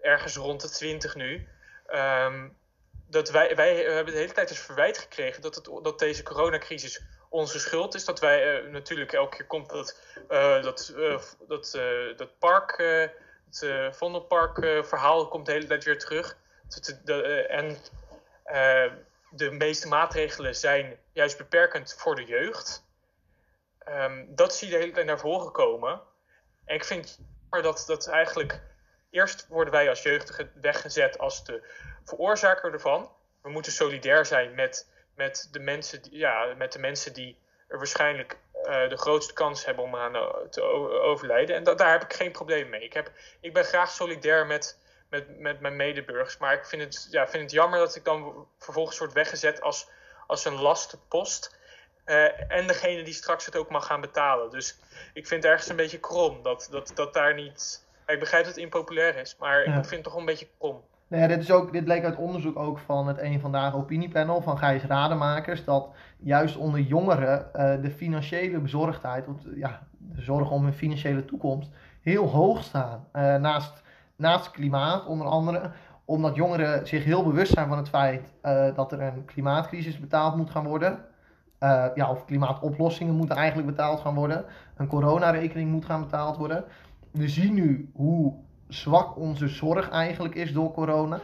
[0.00, 1.48] ergens rond de 20 nu,
[1.94, 2.56] um,
[3.08, 7.02] dat wij, wij hebben de hele tijd eens verwijt gekregen dat, het, dat deze coronacrisis
[7.32, 8.04] onze schuld is.
[8.04, 11.18] Dat wij uh, natuurlijk elke keer komt dat, uh, dat, uh,
[11.48, 11.78] dat,
[12.16, 12.76] dat park,
[13.50, 16.36] het Vondelpark verhaal komt de hele tijd weer terug.
[16.68, 17.76] Dat, de, en
[19.30, 22.84] de meeste maatregelen zijn juist beperkend voor de jeugd.
[23.88, 26.00] Um, dat zie je de hele tijd naar voren komen.
[26.64, 27.18] En ik vind
[27.50, 28.60] dat, dat eigenlijk
[29.10, 31.62] eerst worden wij als jeugdigen weggezet als de
[32.04, 33.12] veroorzaker ervan.
[33.42, 37.36] We moeten solidair zijn met, met, de, mensen die, ja, met de mensen die
[37.68, 40.12] er waarschijnlijk uh, de grootste kans hebben om aan
[40.50, 40.62] te
[41.02, 41.56] overlijden.
[41.56, 42.84] En dat, daar heb ik geen probleem mee.
[42.84, 43.10] Ik, heb,
[43.40, 44.78] ik ben graag solidair met,
[45.10, 46.38] met, met mijn medeburgers.
[46.38, 49.88] Maar ik vind het, ja, vind het jammer dat ik dan vervolgens word weggezet als,
[50.26, 51.60] als een lastenpost.
[52.06, 54.50] Uh, en degene die straks het ook mag gaan betalen.
[54.50, 54.78] Dus
[55.14, 57.84] ik vind het ergens een beetje krom dat, dat, dat daar niet.
[58.06, 59.78] Ik begrijp dat het impopulair is, maar ja.
[59.78, 60.84] ik vind het toch een beetje krom.
[61.12, 64.58] Nou dit, is ook, dit bleek uit onderzoek ook van het Een Vandaag opiniepanel van
[64.58, 65.64] Gijs Rademakers.
[65.64, 65.88] Dat
[66.18, 71.70] juist onder jongeren uh, de financiële bezorgdheid, of ja, de zorg om hun financiële toekomst,
[72.00, 73.06] heel hoog staan.
[73.12, 73.82] Uh, naast,
[74.16, 75.70] naast klimaat onder andere.
[76.04, 80.36] Omdat jongeren zich heel bewust zijn van het feit uh, dat er een klimaatcrisis betaald
[80.36, 80.98] moet gaan worden.
[81.94, 84.44] ja, of klimaatoplossingen moeten eigenlijk betaald gaan worden.
[84.76, 86.64] Een coronarekening moet gaan betaald worden.
[87.10, 88.34] We zien nu hoe
[88.72, 91.20] zwak onze zorg eigenlijk is door corona.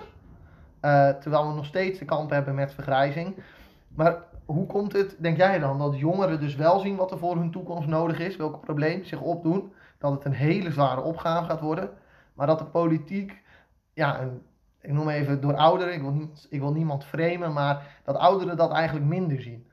[0.82, 3.42] Uh, terwijl we nog steeds de kamp hebben met vergrijzing.
[3.88, 7.36] Maar hoe komt het, denk jij dan, dat jongeren dus wel zien wat er voor
[7.36, 11.60] hun toekomst nodig is, welke problemen zich opdoen, dat het een hele zware opgave gaat
[11.60, 11.90] worden,
[12.34, 13.42] maar dat de politiek,
[13.94, 14.28] ja,
[14.80, 18.56] ik noem even door ouderen, ik wil, niet, ik wil niemand framen, maar dat ouderen
[18.56, 19.66] dat eigenlijk minder zien?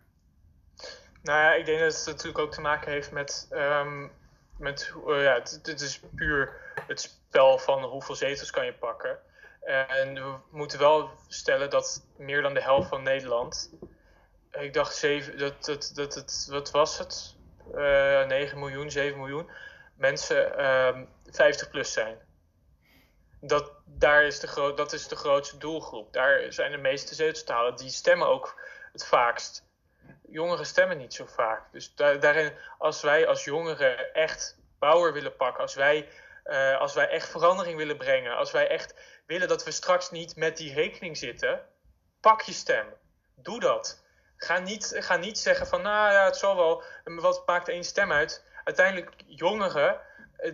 [1.24, 4.12] Nou ja, ik denk dat het natuurlijk ook te maken heeft met, um,
[4.58, 6.54] met uh, ja, dit is puur
[6.88, 9.20] het spel van hoeveel zetels kan je pakken.
[9.62, 13.72] En we moeten wel stellen dat meer dan de helft van Nederland,
[14.52, 17.36] ik dacht 7, dat, dat, dat, dat wat was het?
[17.74, 19.50] Uh, eh, 9 miljoen, 7 miljoen
[19.96, 22.18] mensen uh, ehm, 50 plus zijn.
[23.42, 26.14] Dat, daar is de gro- dat is de grootste doelgroep.
[26.14, 27.72] Daar zijn de meeste zetels te.
[27.76, 28.62] Die stemmen ook
[28.92, 29.64] het vaakst.
[30.30, 31.72] Jongeren stemmen niet zo vaak.
[31.72, 36.10] Dus da- daarin, als wij als jongeren echt power willen pakken, als wij,
[36.46, 40.36] eh, als wij echt verandering willen brengen, als wij echt willen dat we straks niet
[40.36, 41.62] met die rekening zitten,
[42.22, 42.86] pak je stem.
[43.36, 44.04] Doe dat.
[44.38, 48.12] Ga niet, ga niet zeggen van, nou ja, het zal wel, wat maakt één stem
[48.12, 48.44] uit?
[48.64, 50.00] Uiteindelijk, jongeren,
[50.38, 50.52] eh,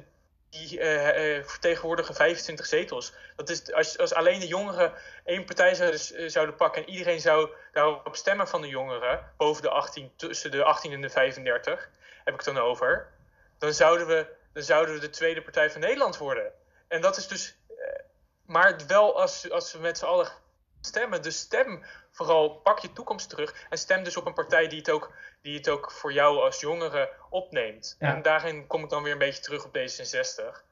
[0.49, 3.13] die eh, vertegenwoordigen 25 zetels.
[3.35, 7.49] Dat is, als, als alleen de jongeren één partij zouden, zouden pakken en iedereen zou
[7.71, 11.89] daarop stemmen van de jongeren, boven de 18, tussen de 18 en de 35,
[12.23, 13.07] heb ik het dan over,
[13.57, 16.51] dan zouden we, dan zouden we de tweede partij van Nederland worden.
[16.87, 17.75] En dat is dus, eh,
[18.45, 20.27] maar wel als, als we met z'n allen
[20.81, 24.77] stemmen, dus stem vooral, pak je toekomst terug en stem dus op een partij die
[24.77, 27.95] het ook, die het ook voor jou als jongere opneemt.
[27.99, 28.15] Ja.
[28.15, 30.63] En daarin kom ik dan weer een beetje terug op D66.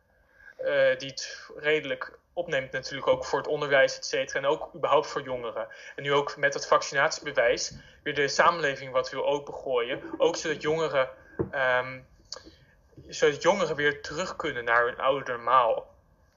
[0.57, 4.39] eh, die het redelijk opneemt natuurlijk ook voor het onderwijs, et cetera.
[4.39, 5.67] En ook überhaupt voor jongeren.
[5.95, 7.73] En nu ook met het vaccinatiebewijs
[8.03, 10.01] weer de samenleving wat wil opengooien.
[10.17, 11.09] Ook zodat jongeren,
[11.51, 11.99] ehm,
[13.09, 15.87] zodat jongeren weer terug kunnen naar hun oude normaal.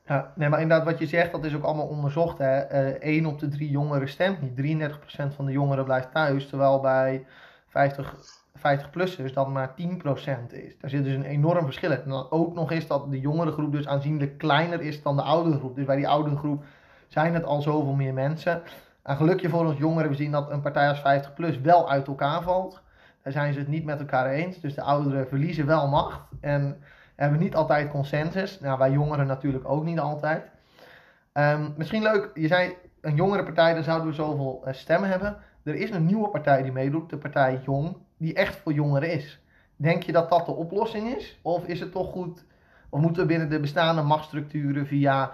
[0.06, 2.38] Ja, nee, maar inderdaad, wat je zegt, dat is ook allemaal onderzocht.
[2.38, 2.58] Hè.
[2.58, 4.56] Eh 1 op de 3 jongeren stemt niet.
[4.56, 7.26] 33% van de jongeren blijft thuis, terwijl bij
[7.68, 8.14] 50,
[8.58, 10.78] 50-plussers dat maar 10% is.
[10.78, 12.02] Daar zit dus een enorm verschil in.
[12.02, 15.22] En dan ook nog eens dat de jongere groep dus aanzienlijk kleiner is dan de
[15.22, 15.76] oudere groep.
[15.76, 16.64] Dus bij die oudere groep
[17.08, 18.62] zijn het al zoveel meer mensen.
[19.02, 22.42] En gelukje voor ons jongeren, we zien dat een partij als 50PLUS wel uit elkaar
[22.42, 22.81] valt.
[23.22, 24.60] Daar zijn ze het niet met elkaar eens.
[24.60, 26.20] Dus de ouderen verliezen wel macht.
[26.40, 26.76] En
[27.16, 28.60] hebben niet altijd consensus.
[28.60, 30.50] Nou, wij jongeren natuurlijk ook niet altijd.
[31.32, 35.36] Ehm, misschien leuk, je zei een jongere partij, daar zouden we zoveel eh, stemmen hebben.
[35.62, 39.40] Er is een nieuwe partij die meedoet, de partij Jong, die echt voor jongeren is.
[39.76, 41.38] Denk je dat dat de oplossing is?
[41.42, 42.44] Of is het toch goed,
[42.88, 45.30] of moeten we binnen de bestaande machtsstructuren via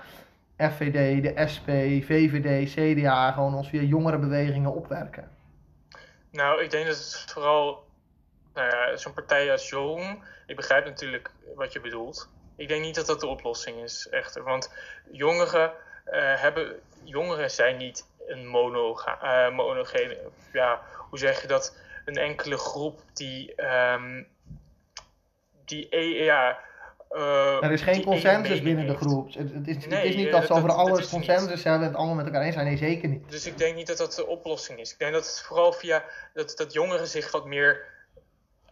[0.57, 1.69] FVD, de SP,
[2.05, 5.38] VVD, CDA gewoon ons via jongerenbewegingen opwerken?
[6.39, 7.87] Nou, ik denk dat het vooral,
[8.55, 12.29] nou zo'n partij als Jong, ik begrijp natuurlijk wat je bedoelt.
[12.57, 14.43] Ik denk niet dat dat de oplossing is, echter.
[14.43, 14.75] Want
[15.11, 15.73] jongeren,
[16.05, 20.19] eh, hebben, jongeren zijn niet een monoga, eh, monogene,
[20.53, 21.79] ja, hoe zeg je dat?
[22.05, 24.23] Een enkele groep die, ehm,
[25.65, 26.59] die eh, ja,
[27.11, 29.35] uh, er is geen consensus binnen de groep.
[29.35, 31.65] Het, het, is, nee, het, is, niet dat ze over alles consensus niet.
[31.65, 32.67] hebben en het allemaal met elkaar eens zijn.
[32.67, 33.31] Nee, zeker niet.
[33.31, 34.93] Dus ik denk niet dat dat de oplossing is.
[34.93, 36.05] Ik denk dat het vooral via
[36.35, 37.85] dat, dat jongeren zich wat meer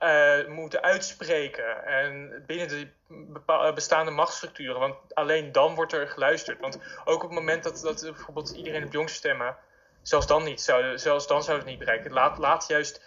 [0.02, 1.84] uh, moeten uitspreken.
[1.86, 4.80] En binnen de bestaande machtsstructuren.
[4.80, 6.60] Want alleen dan wordt er geluisterd.
[6.60, 9.56] Want ook op het moment dat, dat bijvoorbeeld iedereen op jong stemmen.
[10.02, 10.60] Zelfs dan niet.
[10.60, 12.12] Zou, zelfs dan zou het niet bereiken.
[12.12, 13.02] Laat, laat juist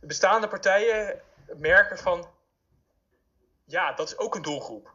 [0.00, 1.20] de bestaande partijen
[1.56, 2.26] merken van
[3.64, 4.94] ja, dat is ook een doelgroep.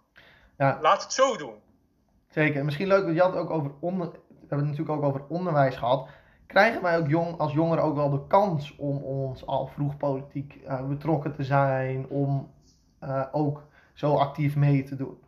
[0.57, 0.80] Ja.
[0.82, 1.61] Laat het zo doen.
[2.30, 2.65] Zeker.
[2.65, 5.76] Misschien leuk, je had het ook over onder, we hebben het natuurlijk ook over onderwijs
[5.76, 6.09] gehad.
[6.47, 10.55] Krijgen wij ook jong, als jongeren ook wel de kans om ons al vroeg politiek
[10.55, 12.53] uh, betrokken te zijn, om
[13.03, 13.63] uh, ook
[13.93, 15.24] zo actief mee te doen?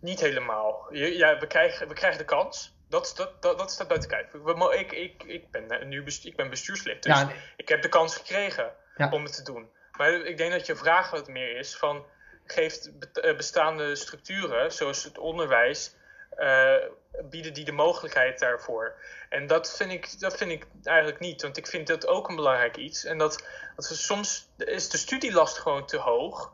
[0.00, 0.86] Niet helemaal.
[0.90, 2.76] Ja, we krijgen, we krijgen de kans.
[2.88, 4.34] Dat, dat, dat, dat staat buiten kijf.
[4.72, 7.36] Ik, ik, ik ben nu bestuur, ik ben bestuurslid, dus ja, nee.
[7.56, 9.10] ik heb de kans gekregen ja.
[9.10, 9.68] om het te doen.
[9.96, 12.04] Maar ik denk dat je vraag wat meer is van
[12.46, 12.90] geeft
[13.36, 15.94] bestaande structuren, zoals het onderwijs,
[16.38, 16.74] uh,
[17.22, 18.94] bieden die de mogelijkheid daarvoor.
[19.28, 22.36] En dat vind, ik, dat vind ik eigenlijk niet, want ik vind dat ook een
[22.36, 23.04] belangrijk iets.
[23.04, 26.52] En dat, dat soms is de studielast gewoon te hoog.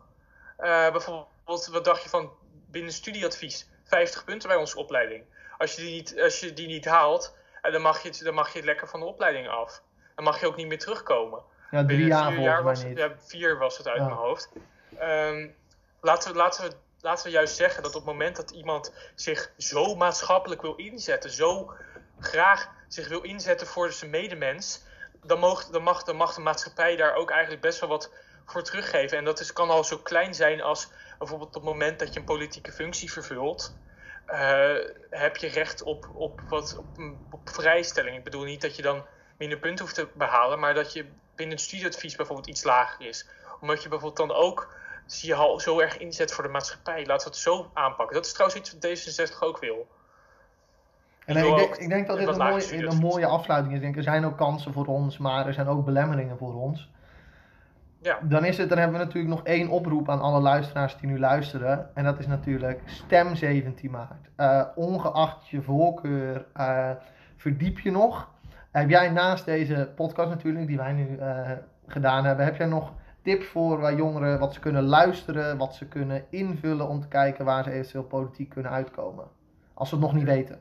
[0.59, 2.33] Uh, bijvoorbeeld, wat dacht je van
[2.71, 3.69] binnen studieadvies?
[3.85, 5.25] 50 punten bij onze opleiding.
[5.59, 8.63] Als je die niet, als je die niet haalt, dan mag, je, dan mag je
[8.63, 9.83] lekker van de opleiding af.
[10.15, 11.43] Dan mag je ook niet meer terugkomen.
[11.71, 12.99] Ja, drie jaar volgens was, mij niet.
[12.99, 14.05] Ja, vier was het uit ja.
[14.05, 14.51] mijn hoofd.
[15.03, 15.55] Um,
[16.01, 19.53] laten, we, laten, we, laten we juist zeggen dat op het moment dat iemand zich
[19.57, 21.73] zo maatschappelijk wil inzetten, zo
[22.21, 24.83] graag zich wil inzetten voor zijn medemens,
[25.25, 28.11] dan, moog, dan, mag, dan mag de maatschappij daar ook eigenlijk best wel wat
[28.47, 29.19] voor teruggeven.
[29.19, 32.21] En dat is, kan al zo klein zijn als bijvoorbeeld op het moment dat je
[32.21, 33.75] een politieke functie vervult.
[34.27, 34.75] Uh,
[35.11, 38.17] heb je recht op, op, wat, op, op vrijstelling.
[38.17, 39.07] Ik bedoel niet dat je dan
[39.39, 41.07] minder punten hoeft te behalen, maar dat je
[41.41, 43.29] binnen het studieadvies bijvoorbeeld iets lager is.
[43.61, 44.75] Omdat je bijvoorbeeld dan ook
[45.07, 47.07] je al zo erg inzet voor de maatschappij.
[47.07, 48.17] Laten we het zo aanpakken.
[48.17, 49.89] Dat is trouwens iets wat D66 ook wil.
[51.25, 53.79] En ik, denk, ik denk dat dit een mooie, een mooie afsluiting is.
[53.79, 56.91] Ik denk, er zijn ook kansen voor ons, maar er zijn ook belemmeringen voor ons.
[58.03, 58.19] Ja.
[58.23, 61.19] Dan, is het, dan hebben we natuurlijk nog één oproep aan alle luisteraars die nu
[61.19, 61.91] luisteren.
[61.95, 64.29] En dat is natuurlijk stem 17 maart.
[64.37, 66.91] Uh, ongeacht je voorkeur, uh,
[67.37, 68.29] verdiep je nog.
[68.71, 71.51] Heb jij naast deze podcast natuurlijk, die wij nu uh,
[71.87, 72.93] gedaan hebben, heb jij nog
[73.23, 77.45] tips voor waar jongeren wat ze kunnen luisteren, wat ze kunnen invullen om te kijken
[77.45, 79.29] waar ze eventueel politiek kunnen uitkomen?
[79.75, 80.61] Als ze het nog niet weten.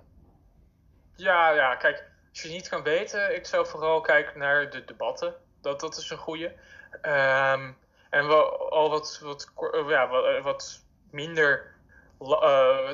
[1.15, 5.33] Ja, ja, kijk, als je niet kan weten, ik zou vooral kijken naar de debatten.
[5.61, 6.53] Dat, dat is een goede.
[7.01, 7.71] Ehm,
[8.09, 9.51] en wel, al wat, wat,
[9.87, 11.75] ja, wat, wat minder,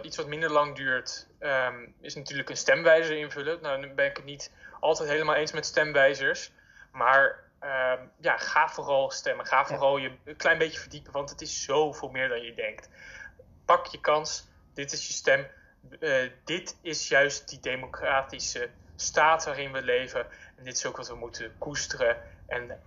[0.01, 3.61] iets wat minder lang duurt, um, is natuurlijk een stemwijzer invullen.
[3.61, 4.51] Nou, nu ben ik het niet
[4.85, 6.51] altijd helemaal eens met stemwijzers.
[6.91, 9.45] Maar uh, ja, ga vooral stemmen.
[9.45, 12.89] Ga vooral je een klein beetje verdiepen, want het is zoveel meer dan je denkt.
[13.65, 14.47] Pak je kans.
[14.73, 15.47] Dit is je stem.
[15.99, 20.27] Uh, dit is juist die democratische staat waarin we leven.
[20.57, 22.17] En dit is ook wat we moeten koesteren.
[22.47, 22.81] En